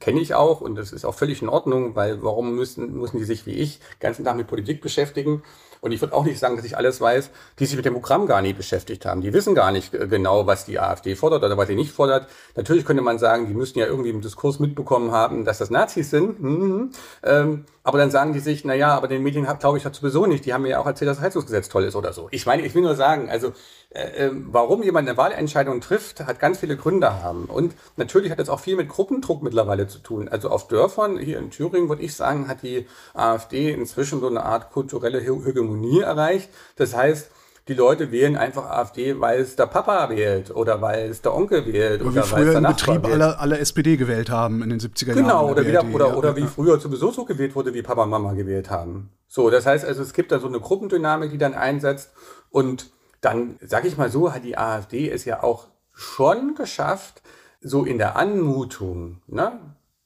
[0.00, 3.24] kenne ich auch und das ist auch völlig in Ordnung, weil warum müssen, müssen die
[3.24, 5.42] sich wie ich den ganzen Tag mit Politik beschäftigen?
[5.80, 8.26] Und ich würde auch nicht sagen, dass ich alles weiß, die sich mit dem Programm
[8.26, 9.22] gar nicht beschäftigt haben.
[9.22, 12.28] Die wissen gar nicht genau, was die AfD fordert oder was sie nicht fordert.
[12.54, 16.10] Natürlich könnte man sagen, die müssten ja irgendwie im Diskurs mitbekommen haben, dass das Nazis
[16.10, 16.40] sind.
[16.42, 16.90] Mhm.
[17.22, 20.26] Ähm, aber dann sagen die sich, na ja, aber den Medien glaube ich hat sowieso
[20.26, 20.44] nicht.
[20.44, 22.28] Die haben mir ja auch erzählt, dass das Heizungsgesetz toll ist oder so.
[22.30, 23.52] Ich meine, ich will nur sagen, also
[23.92, 27.46] äh, äh, warum jemand eine Wahlentscheidung trifft, hat ganz viele Gründe haben.
[27.46, 30.28] Und natürlich hat es auch viel mit Gruppendruck mittlerweile zu tun.
[30.28, 34.44] Also auf Dörfern hier in Thüringen, würde ich sagen, hat die AfD inzwischen so eine
[34.44, 36.50] Art kulturelle Hegemonie erreicht.
[36.76, 37.32] Das heißt,
[37.66, 41.66] die Leute wählen einfach AfD, weil es der Papa wählt oder weil es der Onkel
[41.66, 42.00] wählt.
[42.00, 45.16] Oder, oder wie früher im Betrieb alle, alle SPD gewählt haben in den 70er genau,
[45.16, 45.26] Jahren.
[45.26, 48.34] Genau, oder, wieder, oder, oder wie früher sowieso so gewählt wurde, wie Papa und Mama
[48.34, 49.10] gewählt haben.
[49.26, 52.12] So, das heißt also, es gibt da so eine Gruppendynamik, die dann einsetzt
[52.50, 57.22] und dann, sag ich mal so, hat die AfD es ja auch schon geschafft,
[57.60, 59.60] so in der Anmutung, ne?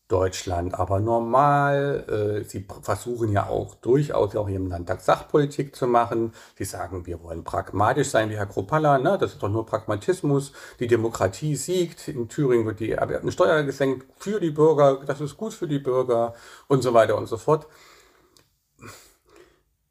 [0.08, 2.40] Deutschland aber normal.
[2.42, 6.32] Äh, sie versuchen ja auch durchaus auch im Landtag Sachpolitik zu machen.
[6.56, 8.98] Sie sagen, wir wollen pragmatisch sein, wie Herr Kropalla.
[8.98, 9.16] Ne?
[9.18, 10.52] Das ist doch nur Pragmatismus.
[10.78, 12.06] Die Demokratie siegt.
[12.08, 12.96] In Thüringen wird die
[13.30, 15.00] Steuer gesenkt für die Bürger.
[15.06, 16.34] Das ist gut für die Bürger
[16.68, 17.66] und so weiter und so fort.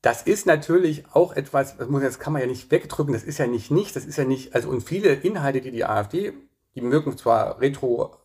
[0.03, 3.37] Das ist natürlich auch etwas, das, muss, das kann man ja nicht wegdrücken, das ist
[3.37, 6.33] ja nicht nichts, das ist ja nicht, also und viele Inhalte, die die AfD,
[6.75, 8.17] die mögen zwar retro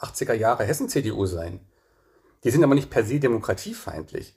[0.00, 1.60] 80er äh, Jahre Hessen-CDU sein,
[2.42, 4.34] die sind aber nicht per se demokratiefeindlich.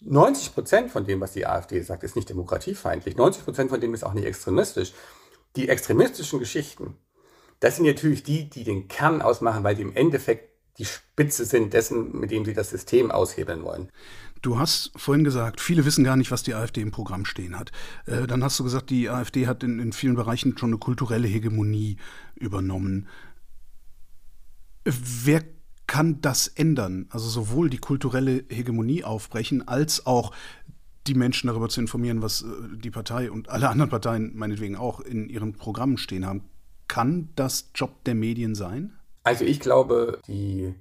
[0.00, 3.16] 90 Prozent von dem, was die AfD sagt, ist nicht demokratiefeindlich.
[3.16, 4.92] 90 Prozent von dem ist auch nicht extremistisch.
[5.56, 6.98] Die extremistischen Geschichten,
[7.60, 11.72] das sind natürlich die, die den Kern ausmachen, weil die im Endeffekt die Spitze sind
[11.72, 13.90] dessen, mit dem sie das System aushebeln wollen.
[14.42, 17.70] Du hast vorhin gesagt, viele wissen gar nicht, was die AfD im Programm stehen hat.
[18.06, 21.28] Äh, dann hast du gesagt, die AfD hat in, in vielen Bereichen schon eine kulturelle
[21.28, 21.96] Hegemonie
[22.34, 23.06] übernommen.
[24.84, 25.44] Wer
[25.86, 27.06] kann das ändern?
[27.10, 30.32] Also sowohl die kulturelle Hegemonie aufbrechen, als auch
[31.06, 35.00] die Menschen darüber zu informieren, was äh, die Partei und alle anderen Parteien meinetwegen auch
[35.00, 36.48] in ihren Programmen stehen haben.
[36.88, 38.98] Kann das Job der Medien sein?
[39.22, 40.74] Also ich glaube, die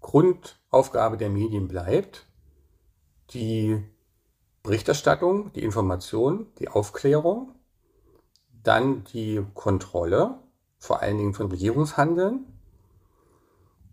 [0.00, 2.25] Grundaufgabe der Medien bleibt,
[3.30, 3.82] die
[4.62, 7.52] Berichterstattung, die Information, die Aufklärung,
[8.62, 10.38] dann die Kontrolle,
[10.78, 12.46] vor allen Dingen von Regierungshandeln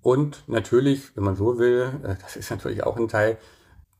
[0.03, 3.37] und natürlich, wenn man so will, äh, das ist natürlich auch ein Teil,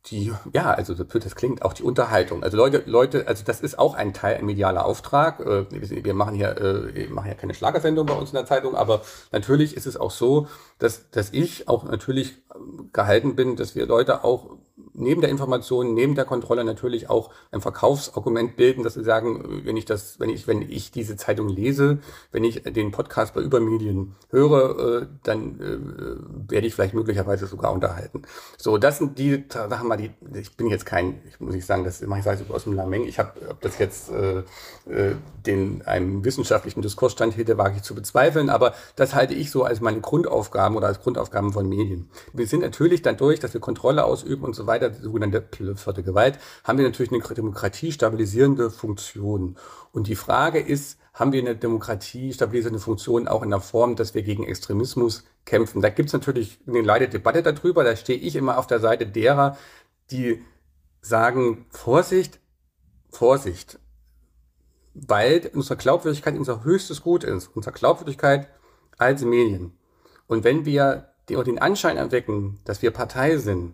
[0.07, 2.43] die, ja, also das klingt, auch die Unterhaltung.
[2.43, 5.39] Also Leute, Leute, also das ist auch ein Teil, ein medialer Auftrag.
[5.39, 8.75] Äh, wir machen hier, äh, wir machen ja keine Schlagersendung bei uns in der Zeitung,
[8.75, 12.43] aber natürlich ist es auch so, dass, dass ich auch natürlich
[12.91, 14.57] gehalten bin, dass wir Leute auch
[14.93, 19.77] neben der Information, neben der Kontrolle natürlich auch ein Verkaufsargument bilden, dass sie sagen, wenn
[19.77, 21.99] ich das, wenn ich, wenn ich diese Zeitung lese,
[22.31, 27.73] wenn ich den Podcast bei Übermedien höre, äh, dann äh, werde ich vielleicht möglicherweise sogar
[27.73, 28.23] unterhalten.
[28.57, 31.83] So, das sind die Sachen mal, die, ich bin jetzt kein, ich muss nicht sagen,
[31.83, 33.05] das mache ich sage aus dem Lameng.
[33.05, 34.39] Ich habe ob das jetzt äh,
[34.89, 39.63] äh, den einem wissenschaftlichen Diskurs standhätte, wage ich zu bezweifeln, aber das halte ich so
[39.63, 42.09] als meine Grundaufgaben oder als Grundaufgaben von Medien.
[42.31, 45.43] Wir sind natürlich dann durch, dass wir Kontrolle ausüben und so weiter weiter, die sogenannte
[45.75, 49.57] vierte Gewalt, haben wir natürlich eine Demokratie stabilisierende Funktion.
[49.91, 54.13] Und die Frage ist, haben wir eine Demokratie stabilisierende Funktion auch in der Form, dass
[54.13, 55.81] wir gegen Extremismus kämpfen?
[55.81, 57.83] Da gibt es natürlich eine leider Debatte darüber.
[57.83, 59.57] Da stehe ich immer auf der Seite derer,
[60.11, 60.43] die
[61.01, 62.39] sagen, Vorsicht,
[63.09, 63.79] Vorsicht,
[64.95, 68.47] weil unsere Glaubwürdigkeit unser höchstes Gut ist, unsere Glaubwürdigkeit
[68.97, 69.77] als Medien.
[70.27, 73.73] Und wenn wir den Anschein erwecken, dass wir Partei sind,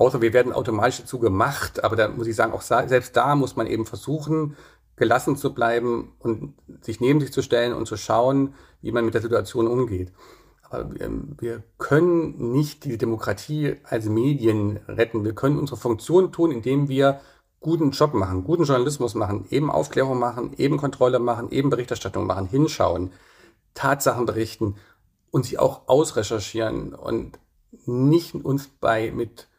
[0.00, 3.56] Außer wir werden automatisch dazu gemacht, aber da muss ich sagen, auch selbst da muss
[3.56, 4.56] man eben versuchen,
[4.96, 9.12] gelassen zu bleiben und sich neben sich zu stellen und zu schauen, wie man mit
[9.12, 10.10] der Situation umgeht.
[10.62, 15.22] Aber wir, wir können nicht die Demokratie als Medien retten.
[15.22, 17.20] Wir können unsere Funktion tun, indem wir
[17.60, 22.46] guten Job machen, guten Journalismus machen, eben Aufklärung machen, eben Kontrolle machen, eben Berichterstattung machen,
[22.46, 23.12] hinschauen,
[23.74, 24.76] Tatsachen berichten
[25.30, 27.38] und sie auch ausrecherchieren und
[27.84, 29.49] nicht uns bei mit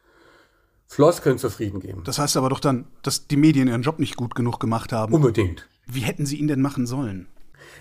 [0.91, 2.03] Floskeln zufrieden geben.
[2.03, 5.13] Das heißt aber doch dann, dass die Medien ihren Job nicht gut genug gemacht haben.
[5.13, 5.69] Unbedingt.
[5.87, 7.29] Wie hätten sie ihn denn machen sollen?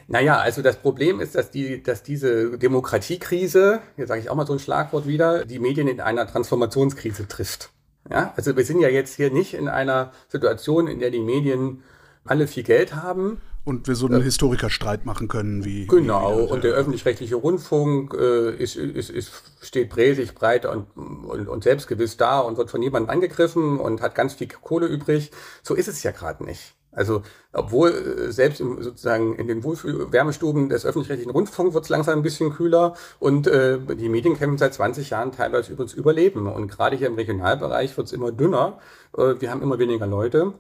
[0.07, 4.47] Naja, also das Problem ist, dass, die, dass diese Demokratiekrise, hier sage ich auch mal
[4.47, 7.71] so ein Schlagwort wieder, die Medien in einer Transformationskrise trifft.
[8.09, 11.83] Ja, also wir sind ja jetzt hier nicht in einer Situation, in der die Medien
[12.25, 15.87] alle viel Geld haben, und wir so einen Historikerstreit machen können, wie.
[15.87, 21.47] Genau, wie, und der öffentlich-rechtliche Rundfunk äh, ist, ist, ist, steht bräsig, breit und, und,
[21.47, 25.31] und selbstgewiss da und wird von niemandem angegriffen und hat ganz viel Kohle übrig.
[25.63, 26.75] So ist es ja gerade nicht.
[26.93, 32.19] Also, obwohl äh, selbst im, sozusagen in den Wärmestuben des öffentlich-rechtlichen Rundfunks wird es langsam
[32.19, 36.47] ein bisschen kühler und äh, die Medien kämpfen seit 20 Jahren teilweise übrigens Überleben.
[36.49, 38.79] Und gerade hier im Regionalbereich wird es immer dünner.
[39.17, 40.55] Äh, wir haben immer weniger Leute.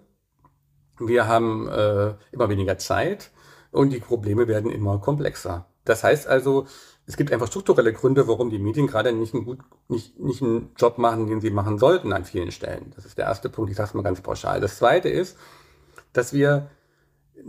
[1.00, 3.30] Wir haben äh, immer weniger Zeit
[3.72, 5.66] und die Probleme werden immer komplexer.
[5.84, 6.66] Das heißt also,
[7.06, 9.58] es gibt einfach strukturelle Gründe, warum die Medien gerade nicht einen, gut,
[9.88, 12.92] nicht, nicht einen Job machen, den sie machen sollten an vielen Stellen.
[12.94, 14.60] Das ist der erste Punkt, ich sage es mal ganz pauschal.
[14.60, 15.36] Das zweite ist,
[16.12, 16.70] dass wir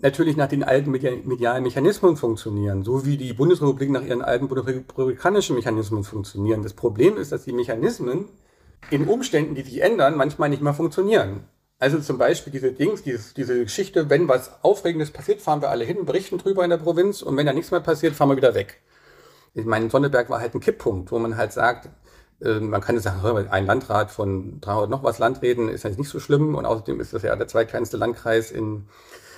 [0.02, 5.56] natürlich nach den alten medialen Mechanismen funktionieren, so wie die Bundesrepublik nach ihren alten republikanischen
[5.56, 6.64] Mechanismen funktionieren.
[6.64, 8.30] Das Problem ist, dass die Mechanismen
[8.90, 11.44] in Umständen, die sich ändern, manchmal nicht mehr funktionieren.
[11.82, 15.84] Also zum Beispiel diese Dings, dieses, diese Geschichte, wenn was Aufregendes passiert, fahren wir alle
[15.84, 18.54] hin, berichten drüber in der Provinz und wenn da nichts mehr passiert, fahren wir wieder
[18.54, 18.82] weg.
[19.56, 21.90] Ich meine, Sonneberg war halt ein Kipppunkt, wo man halt sagt,
[22.40, 26.10] äh, man kann jetzt sagen, ein Landrat von 300 noch was Landräten ist jetzt nicht
[26.10, 28.88] so schlimm und außerdem ist das ja der zweitkleinste Landkreis in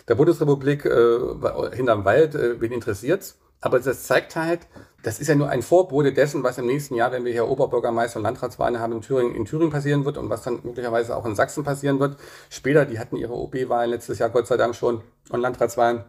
[0.10, 3.38] der Bundesrepublik äh, hinterm Wald, äh, wen interessiert's?
[3.64, 4.68] Aber das zeigt halt,
[5.04, 8.18] das ist ja nur ein Vorbote dessen, was im nächsten Jahr, wenn wir hier Oberbürgermeister
[8.18, 11.34] und Landratswahlen haben, in Thüringen, in Thüringen passieren wird und was dann möglicherweise auch in
[11.34, 12.18] Sachsen passieren wird.
[12.50, 16.04] Später, die hatten ihre OB-Wahlen letztes Jahr Gott sei Dank schon und Landratswahlen.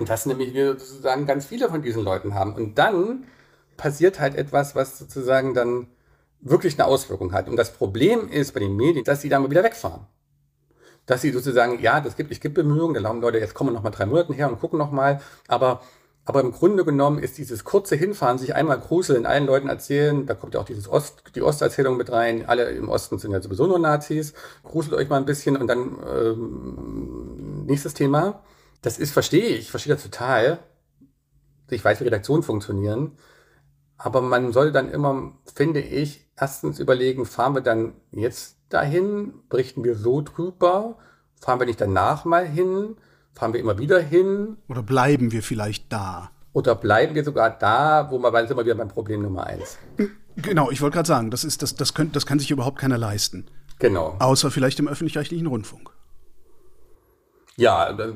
[0.00, 2.56] Und das nämlich wir sozusagen ganz viele von diesen Leuten haben.
[2.56, 3.22] Und dann
[3.76, 5.86] passiert halt etwas, was sozusagen dann
[6.40, 7.48] wirklich eine Auswirkung hat.
[7.48, 10.08] Und das Problem ist bei den Medien, dass sie dann mal wieder wegfahren
[11.06, 13.82] dass sie sozusagen, ja, das gibt, ich gibt Bemühungen, da laufen Leute, jetzt kommen noch
[13.82, 15.82] mal drei Monate her und gucken noch mal, aber
[16.26, 20.34] aber im Grunde genommen ist dieses kurze Hinfahren, sich einmal gruseln, allen Leuten erzählen, da
[20.34, 23.66] kommt ja auch dieses Ost, die Osterzählung mit rein, alle im Osten sind ja sowieso
[23.66, 24.32] nur Nazis,
[24.62, 28.42] gruselt euch mal ein bisschen und dann ähm, nächstes Thema.
[28.80, 30.60] Das ist, verstehe ich, verstehe das total.
[31.68, 33.12] Ich weiß, wie Redaktionen funktionieren.
[33.96, 39.84] Aber man soll dann immer, finde ich, erstens überlegen, fahren wir dann jetzt dahin, berichten
[39.84, 40.98] wir so drüber,
[41.40, 42.96] fahren wir nicht danach mal hin,
[43.34, 44.56] fahren wir immer wieder hin.
[44.68, 46.30] Oder bleiben wir vielleicht da?
[46.52, 49.76] Oder bleiben wir sogar da, wo man, sind wir wieder beim Problem Nummer eins.
[50.36, 52.98] Genau, ich wollte gerade sagen, das, ist, das, das, könnt, das kann sich überhaupt keiner
[52.98, 53.46] leisten.
[53.78, 54.16] Genau.
[54.18, 55.90] Außer vielleicht im öffentlich-rechtlichen Rundfunk.
[57.56, 58.14] Ja, äh,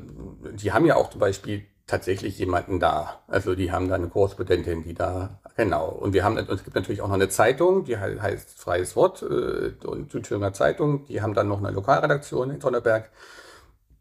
[0.55, 3.21] die haben ja auch zum Beispiel tatsächlich jemanden da.
[3.27, 5.89] Also die haben da eine Korrespondentin, die da, genau.
[5.89, 9.87] Und wir haben, es gibt natürlich auch noch eine Zeitung, die heißt Freies Wort äh,
[9.87, 11.07] und Südthüringer Zeitung.
[11.07, 13.11] Die haben dann noch eine Lokalredaktion in Sonneberg.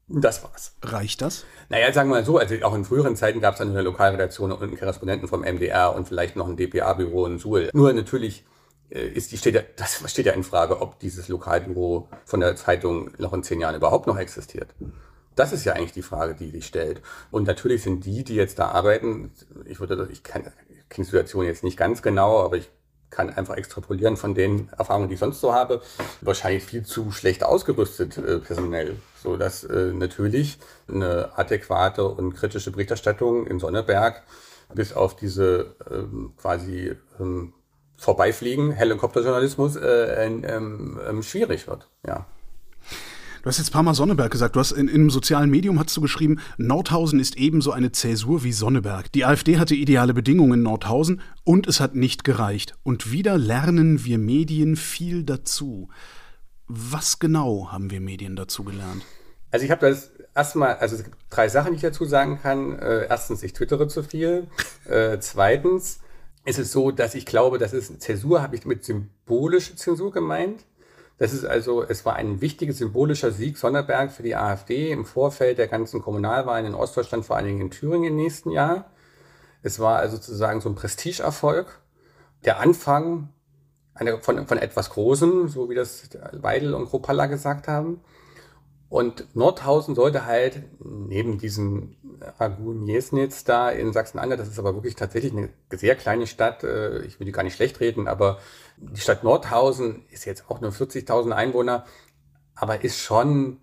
[0.10, 0.76] Das war's.
[0.82, 1.46] Reicht das?
[1.70, 4.54] Naja, sagen wir mal so, also auch in früheren Zeiten gab es dann eine Lokalredaktion
[4.54, 7.70] und einen Korrespondenten vom MDR und vielleicht noch ein DPA-Büro in Suhl.
[7.74, 8.46] Nur natürlich
[8.90, 12.56] äh, ist die steht ja, das steht ja in Frage, ob dieses Lokalbüro von der
[12.56, 14.74] Zeitung noch in zehn Jahren überhaupt noch existiert.
[15.36, 17.02] Das ist ja eigentlich die Frage, die sich stellt.
[17.30, 19.32] Und natürlich sind die, die jetzt da arbeiten,
[19.66, 20.52] ich würde, ich kenne
[20.96, 22.72] die Situation jetzt nicht ganz genau, aber ich
[23.10, 25.82] kann einfach extrapolieren von den Erfahrungen, die ich sonst so habe,
[26.22, 32.72] wahrscheinlich viel zu schlecht ausgerüstet äh, personell, so dass äh, natürlich eine adäquate und kritische
[32.72, 34.24] Berichterstattung in Sonneberg
[34.74, 37.54] bis auf diese ähm, quasi ähm,
[37.96, 41.88] Vorbeifliegen, Helikopterjournalismus, äh, ähm, ähm, schwierig wird.
[42.06, 42.28] Ja.
[43.48, 44.58] Du hast jetzt ein paar Mal Sonneberg gesagt.
[44.58, 48.44] Du hast in, in einem sozialen Medium hast du geschrieben, Nordhausen ist ebenso eine Zäsur
[48.44, 49.10] wie Sonneberg.
[49.14, 52.76] Die AfD hatte ideale Bedingungen in Nordhausen und es hat nicht gereicht.
[52.84, 55.88] Und wieder lernen wir Medien viel dazu.
[56.68, 59.06] Was genau haben wir Medien dazu gelernt?
[59.50, 62.78] Also ich habe das erstmal, also es gibt drei Sachen, die ich dazu sagen kann.
[62.78, 64.48] Äh, erstens, ich twittere zu viel.
[64.90, 66.00] Äh, zweitens
[66.44, 70.66] ist es so, dass ich glaube, das ist Zäsur, habe ich mit symbolische Zensur gemeint.
[71.18, 75.58] Das ist also, es war ein wichtiger symbolischer Sieg Sonderberg für die AfD im Vorfeld
[75.58, 78.92] der ganzen Kommunalwahlen in Ostdeutschland, vor allen Dingen in Thüringen im nächsten Jahr.
[79.64, 81.82] Es war also sozusagen so ein Prestigeerfolg.
[82.46, 83.30] Der Anfang
[83.96, 88.02] eine, von, von etwas Großem, so wie das Weidel und Kropalla gesagt haben.
[88.90, 91.98] Und Nordhausen sollte halt neben diesem
[92.38, 97.20] Agun-Jesnitz da in Sachsen-Anhalt, das ist aber wirklich tatsächlich eine sehr kleine Stadt, äh, ich
[97.20, 98.40] will die gar nicht schlecht reden, aber
[98.78, 101.86] die Stadt Nordhausen ist jetzt auch nur 40.000 Einwohner,
[102.56, 103.60] aber ist schon,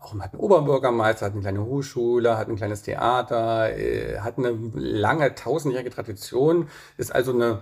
[0.00, 4.50] auch hat einen Oberbürgermeister, hat eine kleine Hochschule, hat ein kleines Theater, äh, hat eine
[4.74, 7.60] lange, tausendjährige Tradition, ist also eine,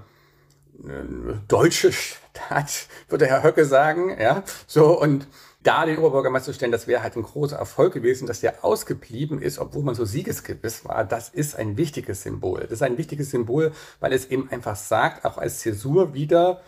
[0.82, 5.26] eine deutsche Stadt, würde Herr Höcke sagen, ja, so und
[5.64, 9.40] da den Oberbürgermeister zu stellen, das wäre halt ein großer Erfolg gewesen, dass der ausgeblieben
[9.40, 11.04] ist, obwohl man so siegesgewiss war.
[11.04, 12.60] Das ist ein wichtiges Symbol.
[12.60, 16.60] Das ist ein wichtiges Symbol, weil es eben einfach sagt, auch als Zäsur wieder,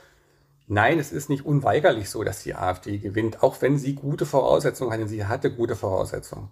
[0.67, 4.93] nein, es ist nicht unweigerlich so, dass die AfD gewinnt, auch wenn sie gute Voraussetzungen
[4.93, 5.09] hatte.
[5.09, 6.49] Sie hatte gute Voraussetzungen.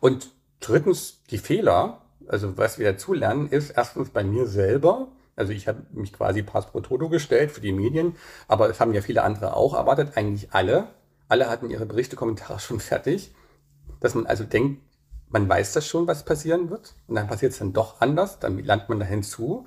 [0.00, 5.68] Und drittens, die Fehler, also was wir dazulernen, ist erstens bei mir selber, also ich
[5.68, 8.16] habe mich quasi pass pro toto gestellt für die Medien,
[8.48, 10.88] aber es haben ja viele andere auch erwartet, eigentlich alle.
[11.28, 13.34] Alle hatten ihre Berichte, Kommentare schon fertig.
[14.00, 14.80] Dass man also denkt,
[15.28, 16.94] man weiß das schon, was passieren wird.
[17.06, 19.66] Und dann passiert es dann doch anders, dann lernt man da hinzu.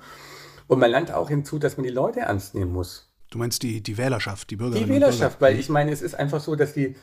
[0.70, 3.10] Und man lernt auch hinzu, dass man die Leute ernst nehmen muss.
[3.30, 5.52] Du meinst die, die Wählerschaft, die Bürgerinnen Die Wählerschaft, Bürger.
[5.54, 6.94] weil ich meine, es ist einfach so, dass die,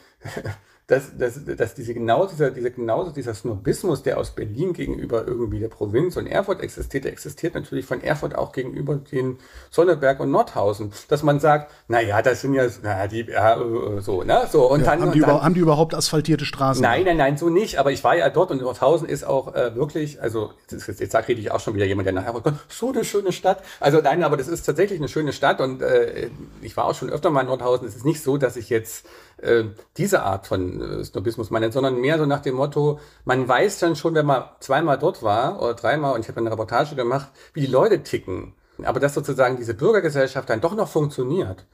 [0.87, 5.59] dass, dass, dass diese genau dieser, dieser, genauso dieser Snobismus, der aus Berlin gegenüber irgendwie
[5.59, 9.37] der Provinz und Erfurt existiert, der existiert natürlich von Erfurt auch gegenüber den
[9.69, 10.93] Sonneberg und Nordhausen.
[11.09, 14.71] Dass man sagt, na ja, das sind ja, na, die, ja, äh, so, ne, so.
[14.71, 16.81] Und ja, dann, haben, die und dann, haben die überhaupt asphaltierte Straßen?
[16.81, 17.79] Nein, nein, nein, so nicht.
[17.79, 21.41] Aber ich war ja dort und Nordhausen ist auch äh, wirklich, also jetzt, jetzt, rede
[21.41, 23.61] ich auch schon wieder jemand, der nach Erfurt kommt, so eine schöne Stadt.
[23.81, 26.29] Also nein, aber das ist tatsächlich eine schöne Stadt und äh,
[26.61, 27.85] ich war auch schon öfter mal in Nordhausen.
[27.85, 29.05] Es ist nicht so, dass ich jetzt
[29.37, 29.65] äh,
[29.97, 33.95] diese Art von äh, Snobismus meine, sondern mehr so nach dem Motto, man weiß dann
[33.95, 37.61] schon, wenn man zweimal dort war oder dreimal und ich habe eine Reportage gemacht, wie
[37.61, 38.53] die Leute ticken.
[38.83, 41.65] Aber dass sozusagen diese Bürgergesellschaft dann doch noch funktioniert.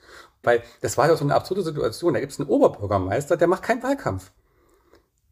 [0.42, 2.14] Weil das war ja so eine absurde Situation.
[2.14, 4.32] Da gibt es einen Oberbürgermeister, der macht keinen Wahlkampf.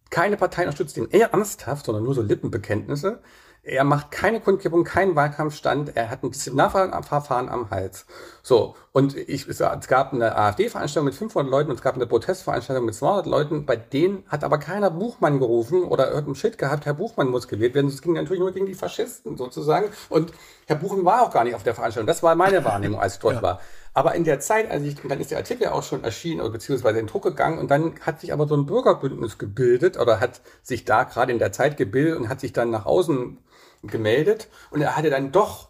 [0.09, 3.21] Keine Partei unterstützt ihn eher ernsthaft, sondern nur so Lippenbekenntnisse.
[3.63, 5.95] Er macht keine Kundgebung, keinen Wahlkampfstand.
[5.95, 8.07] Er hat ein Disziplinarverfahren am Hals.
[8.41, 8.75] So.
[8.91, 12.95] Und ich, es gab eine AfD-Veranstaltung mit 500 Leuten und es gab eine Protestveranstaltung mit
[12.95, 13.67] 200 Leuten.
[13.67, 17.47] Bei denen hat aber keiner Buchmann gerufen oder hat ein Schild gehabt, Herr Buchmann muss
[17.47, 17.87] gewählt werden.
[17.87, 19.89] Es ging natürlich nur gegen die Faschisten sozusagen.
[20.09, 20.33] Und
[20.65, 22.07] Herr Buchmann war auch gar nicht auf der Veranstaltung.
[22.07, 23.41] Das war meine Wahrnehmung, als ich dort ja.
[23.43, 23.61] war.
[23.93, 26.99] Aber in der Zeit, als ich, dann ist der Artikel auch schon erschienen oder beziehungsweise
[26.99, 30.85] in Druck gegangen und dann hat sich aber so ein Bürgerbündnis gebildet oder hat sich
[30.85, 33.37] da gerade in der Zeit gebildet und hat sich dann nach außen
[33.83, 35.69] gemeldet und er hatte dann doch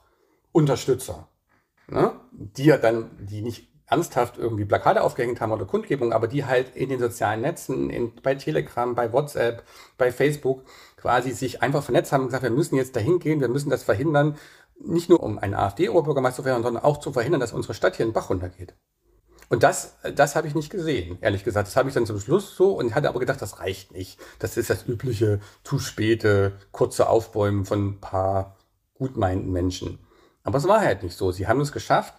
[0.51, 1.27] Unterstützer,
[1.87, 2.13] ne?
[2.31, 6.75] die ja dann, die nicht ernsthaft irgendwie Plakate aufgehängt haben oder Kundgebungen, aber die halt
[6.75, 9.63] in den sozialen Netzen, in, bei Telegram, bei WhatsApp,
[9.97, 10.63] bei Facebook
[10.95, 13.83] quasi sich einfach vernetzt haben und gesagt, wir müssen jetzt dahin gehen, wir müssen das
[13.83, 14.37] verhindern,
[14.79, 18.05] nicht nur um einen AfD-Oberbürgermeister zu verhindern, sondern auch zu verhindern, dass unsere Stadt hier
[18.05, 18.75] in den Bach runtergeht.
[19.51, 21.67] Und das, das habe ich nicht gesehen, ehrlich gesagt.
[21.67, 24.17] Das habe ich dann zum Schluss so und hatte aber gedacht, das reicht nicht.
[24.39, 28.55] Das ist das übliche, zu späte, kurze Aufbäumen von ein paar
[28.93, 29.99] gutmeinenden Menschen.
[30.45, 31.33] Aber es war halt nicht so.
[31.33, 32.13] Sie haben es geschafft,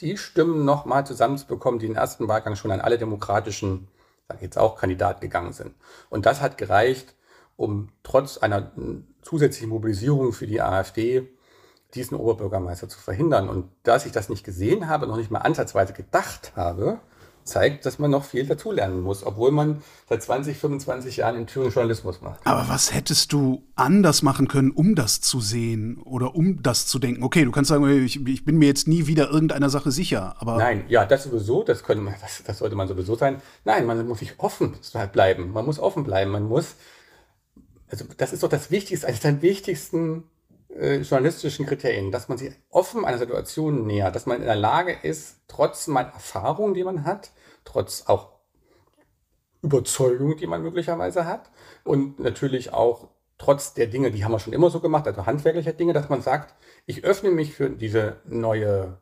[0.00, 3.88] die Stimmen nochmal zusammenzubekommen, die im ersten Wahlgang schon an alle demokratischen,
[4.28, 5.74] sage ich jetzt auch, Kandidaten gegangen sind.
[6.10, 7.14] Und das hat gereicht,
[7.56, 8.70] um trotz einer
[9.22, 11.26] zusätzlichen Mobilisierung für die AfD
[11.96, 13.48] diesen Oberbürgermeister zu verhindern.
[13.48, 17.00] Und dass ich das nicht gesehen habe, noch nicht mal ansatzweise gedacht habe,
[17.46, 21.72] zeigt, dass man noch viel dazulernen muss, obwohl man seit 20, 25 Jahren in Thüringen
[21.72, 22.40] Journalismus macht.
[22.44, 26.98] Aber was hättest du anders machen können, um das zu sehen oder um das zu
[26.98, 27.22] denken?
[27.22, 30.58] Okay, du kannst sagen, ich, ich bin mir jetzt nie wieder irgendeiner Sache sicher, aber.
[30.58, 33.40] Nein, ja, das sowieso, das, können, das, das sollte man sowieso sein.
[33.64, 34.74] Nein, man muss sich offen
[35.12, 35.52] bleiben.
[35.52, 36.32] Man muss offen bleiben.
[36.32, 36.74] Man muss,
[37.88, 40.24] also das ist doch das Wichtigste, eines der wichtigsten
[40.78, 44.92] äh, journalistischen Kriterien, dass man sich offen einer Situation nähert, dass man in der Lage
[45.02, 47.30] ist, trotz meiner Erfahrung, die man hat,
[47.64, 48.36] trotz auch
[49.62, 51.50] Überzeugung, die man möglicherweise hat
[51.84, 53.08] und natürlich auch
[53.38, 56.22] trotz der Dinge, die haben wir schon immer so gemacht, also handwerklicher Dinge, dass man
[56.22, 56.54] sagt,
[56.86, 58.98] ich öffne mich für diese neue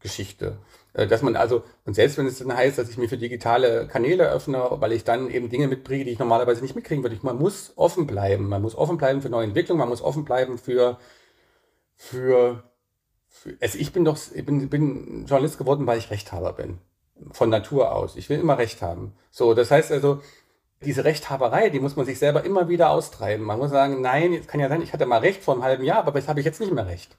[0.00, 0.58] Geschichte.
[0.94, 3.86] Äh, dass man also, und selbst wenn es dann heißt, dass ich mich für digitale
[3.88, 7.36] Kanäle öffne, weil ich dann eben Dinge mitbringe, die ich normalerweise nicht mitkriegen würde, man
[7.36, 8.48] muss offen bleiben.
[8.48, 10.98] Man muss offen bleiben für neue Entwicklungen, man muss offen bleiben für,
[11.96, 12.62] für,
[13.28, 16.78] für also ich bin doch, ich bin, bin Journalist geworden, weil ich Rechthaber bin.
[17.32, 18.16] Von Natur aus.
[18.16, 19.14] Ich will immer Recht haben.
[19.30, 20.20] So, das heißt also,
[20.84, 23.46] diese Rechthaberei, die muss man sich selber immer wieder austreiben.
[23.46, 25.84] Man muss sagen, nein, es kann ja sein, ich hatte mal Recht vor einem halben
[25.84, 27.16] Jahr, aber jetzt habe ich jetzt nicht mehr Recht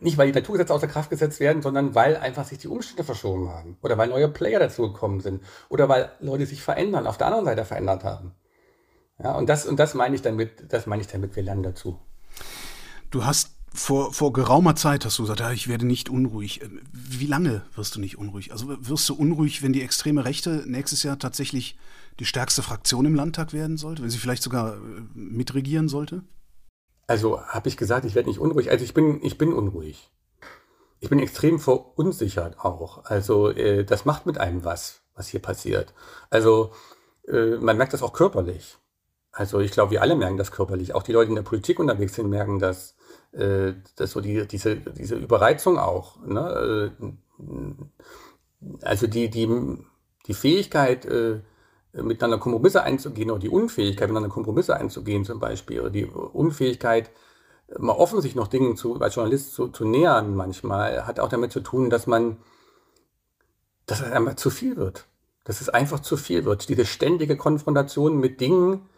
[0.00, 3.48] nicht weil die Naturgesetze außer Kraft gesetzt werden, sondern weil einfach sich die Umstände verschoben
[3.48, 3.76] haben.
[3.82, 5.42] Oder weil neue Player dazugekommen sind.
[5.68, 8.34] Oder weil Leute sich verändern, auf der anderen Seite verändert haben.
[9.22, 11.98] Ja, und das, und das meine ich damit, das meine ich damit, wir lernen dazu.
[13.10, 16.60] Du hast vor, vor geraumer Zeit hast du gesagt, ja, ich werde nicht unruhig.
[16.92, 18.52] Wie lange wirst du nicht unruhig?
[18.52, 21.78] Also wirst du unruhig, wenn die extreme Rechte nächstes Jahr tatsächlich
[22.18, 24.78] die stärkste Fraktion im Landtag werden sollte, wenn sie vielleicht sogar äh,
[25.14, 26.22] mitregieren sollte?
[27.10, 28.70] Also habe ich gesagt, ich werde nicht unruhig.
[28.70, 30.12] Also ich bin, ich bin unruhig.
[31.00, 33.04] Ich bin extrem verunsichert auch.
[33.04, 35.92] Also äh, das macht mit einem was, was hier passiert.
[36.30, 36.70] Also
[37.26, 38.78] äh, man merkt das auch körperlich.
[39.32, 40.94] Also ich glaube, wir alle merken das körperlich.
[40.94, 42.94] Auch die Leute in der Politik unterwegs sind, merken das.
[43.32, 46.24] Äh, dass so die, diese, diese Überreizung auch.
[46.24, 46.92] Ne?
[46.96, 47.12] Äh,
[48.82, 49.48] also die, die,
[50.28, 51.40] die Fähigkeit, äh,
[51.92, 57.10] miteinander Kompromisse einzugehen oder die Unfähigkeit, miteinander Kompromisse einzugehen zum Beispiel, oder die Unfähigkeit,
[57.78, 61.52] mal offen sich noch Dingen zu, als Journalist zu, zu nähern manchmal, hat auch damit
[61.52, 62.38] zu tun, dass man,
[63.86, 65.06] dass es einmal zu viel wird.
[65.44, 66.68] Dass es einfach zu viel wird.
[66.68, 68.88] Diese ständige Konfrontation mit Dingen,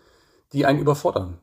[0.53, 1.39] die einen überfordern.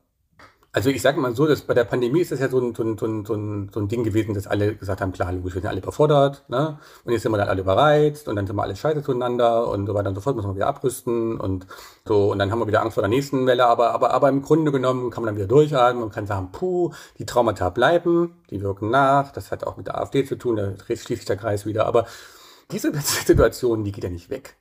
[0.72, 2.84] Also ich sage mal so, dass bei der Pandemie ist das ja so ein, so,
[2.84, 3.24] ein, so, ein,
[3.72, 6.78] so, ein, Ding gewesen, dass alle gesagt haben, klar, wir sind alle überfordert, ne?
[7.04, 9.88] Und jetzt sind wir dann alle überreizt und dann sind wir alle scheiße zueinander und
[9.88, 11.66] so weiter und so fort, müssen wir wieder abrüsten und
[12.04, 14.42] so, und dann haben wir wieder Angst vor der nächsten Welle, aber, aber, aber im
[14.42, 18.62] Grunde genommen kann man dann wieder durchatmen und kann sagen, puh, die Traumata bleiben, die
[18.62, 21.66] wirken nach, das hat auch mit der AfD zu tun, da schließt sich der Kreis
[21.66, 22.06] wieder, aber
[22.70, 24.56] diese Situation, die geht ja nicht weg.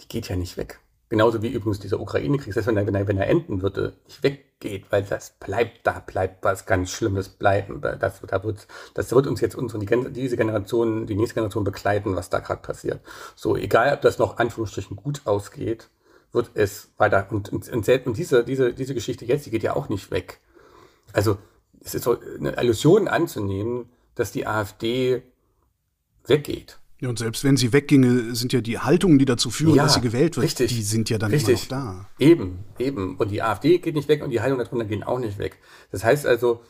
[0.00, 0.80] Die geht ja nicht weg.
[1.08, 4.22] Genauso wie übrigens dieser Ukraine-Krieg, selbst wenn er, wenn, er, wenn er enden würde, nicht
[4.22, 7.80] weggeht, weil das bleibt, da bleibt was ganz Schlimmes bleiben.
[7.80, 12.14] Das, da wird, das wird uns jetzt unsere, die, diese Generation, die nächste Generation begleiten,
[12.14, 13.00] was da gerade passiert.
[13.36, 15.88] So, egal ob das noch Anführungsstrichen gut ausgeht,
[16.32, 17.26] wird es weiter.
[17.30, 20.40] Und, und, und, und diese, diese, diese Geschichte jetzt, die geht ja auch nicht weg.
[21.14, 21.38] Also,
[21.80, 25.22] es ist so eine Illusion anzunehmen, dass die AfD
[26.26, 26.78] weggeht.
[27.00, 29.94] Ja, und selbst wenn sie wegginge, sind ja die Haltungen, die dazu führen, ja, dass
[29.94, 31.70] sie gewählt wird, richtig, die sind ja dann richtig.
[31.70, 32.06] immer noch da.
[32.18, 33.16] Eben, eben.
[33.16, 35.58] Und die AfD geht nicht weg und die Haltungen darunter gehen auch nicht weg.
[35.92, 36.60] Das heißt also,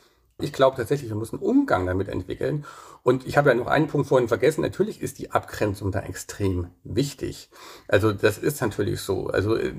[0.40, 2.64] ich glaube tatsächlich, wir müssen einen Umgang damit entwickeln.
[3.02, 4.60] Und ich habe ja noch einen Punkt vorhin vergessen.
[4.60, 7.50] Natürlich ist die Abgrenzung da extrem wichtig.
[7.88, 9.28] Also das ist natürlich so.
[9.28, 9.72] Also äh,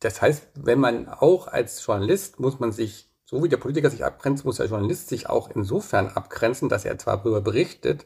[0.00, 4.04] das heißt, wenn man auch als Journalist muss man sich, so wie der Politiker sich
[4.04, 8.04] abgrenzt, muss der Journalist sich auch insofern abgrenzen, dass er zwar darüber berichtet,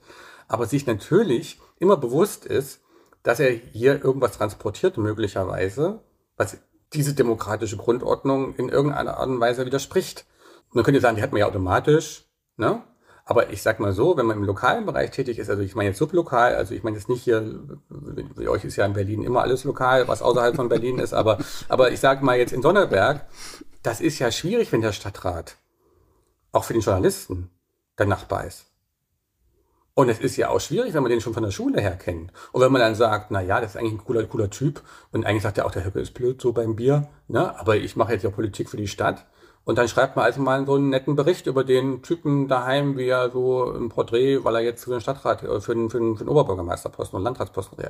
[0.48, 2.80] aber sich natürlich immer bewusst ist,
[3.22, 6.00] dass er hier irgendwas transportiert, möglicherweise,
[6.36, 6.58] was
[6.92, 10.24] diese demokratische Grundordnung in irgendeiner Art und Weise widerspricht.
[10.72, 12.24] Man könnte sagen, die hat man ja automatisch,
[12.56, 12.82] ne?
[13.24, 15.90] Aber ich sag mal so, wenn man im lokalen Bereich tätig ist, also ich meine
[15.90, 19.42] jetzt sublokal, also ich meine jetzt nicht hier, wie euch ist ja in Berlin immer
[19.42, 21.36] alles lokal, was außerhalb von Berlin ist, aber,
[21.68, 23.26] aber ich sag mal jetzt in Sonderberg,
[23.82, 25.56] das ist ja schwierig, wenn der Stadtrat,
[26.52, 27.50] auch für den Journalisten,
[27.98, 28.64] der Nachbar ist.
[29.98, 32.30] Und es ist ja auch schwierig, wenn man den schon von der Schule her kennt.
[32.52, 34.80] Und wenn man dann sagt, na ja, das ist eigentlich ein cooler, cooler Typ.
[35.10, 37.08] Und eigentlich sagt er auch, der Höcke ist blöd so beim Bier.
[37.26, 37.58] Ne?
[37.58, 39.26] Aber ich mache jetzt ja Politik für die Stadt.
[39.64, 43.08] Und dann schreibt man also mal so einen netten Bericht über den Typen daheim, wie
[43.08, 46.16] er so im Porträt, weil er jetzt für den Stadtrat, äh, für den, für den,
[46.16, 47.84] für den Oberbürgermeisterposten und Landratsposten.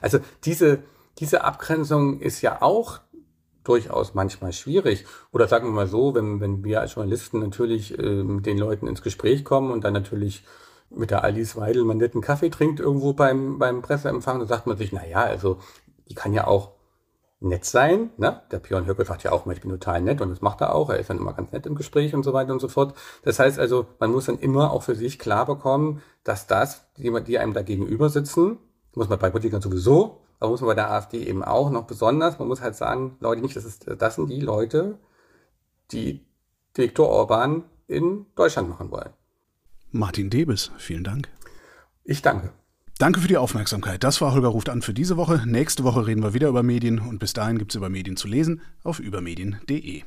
[0.00, 0.84] Also diese,
[1.18, 3.00] diese Abgrenzung ist ja auch
[3.64, 5.04] durchaus manchmal schwierig.
[5.32, 8.86] Oder sagen wir mal so, wenn, wenn wir als Journalisten natürlich äh, mit den Leuten
[8.86, 10.44] ins Gespräch kommen und dann natürlich
[10.90, 14.76] mit der Alice Weidel man netten Kaffee trinkt irgendwo beim, beim Presseempfang, dann sagt man
[14.76, 15.58] sich, na ja, also
[16.08, 16.72] die kann ja auch
[17.40, 18.10] nett sein.
[18.18, 18.42] Ne?
[18.50, 20.90] Der Björn Höcke sagt ja auch ich bin total nett und das macht er auch.
[20.90, 22.94] Er ist dann immer ganz nett im Gespräch und so weiter und so fort.
[23.22, 27.12] Das heißt also, man muss dann immer auch für sich klar bekommen, dass das, die,
[27.24, 28.58] die einem da gegenüber sitzen,
[28.94, 32.38] muss man bei Politikern sowieso, aber muss man bei der AfD eben auch noch besonders,
[32.38, 34.98] man muss halt sagen, Leute, nicht, das, ist, das sind die Leute,
[35.92, 36.26] die
[36.74, 39.10] Viktor Orban in Deutschland machen wollen.
[39.92, 41.28] Martin Debes, vielen Dank.
[42.04, 42.52] Ich danke.
[42.98, 44.04] Danke für die Aufmerksamkeit.
[44.04, 45.42] Das war Holger ruft an für diese Woche.
[45.46, 48.28] Nächste Woche reden wir wieder über Medien und bis dahin gibt es über Medien zu
[48.28, 50.02] lesen auf übermedien.de.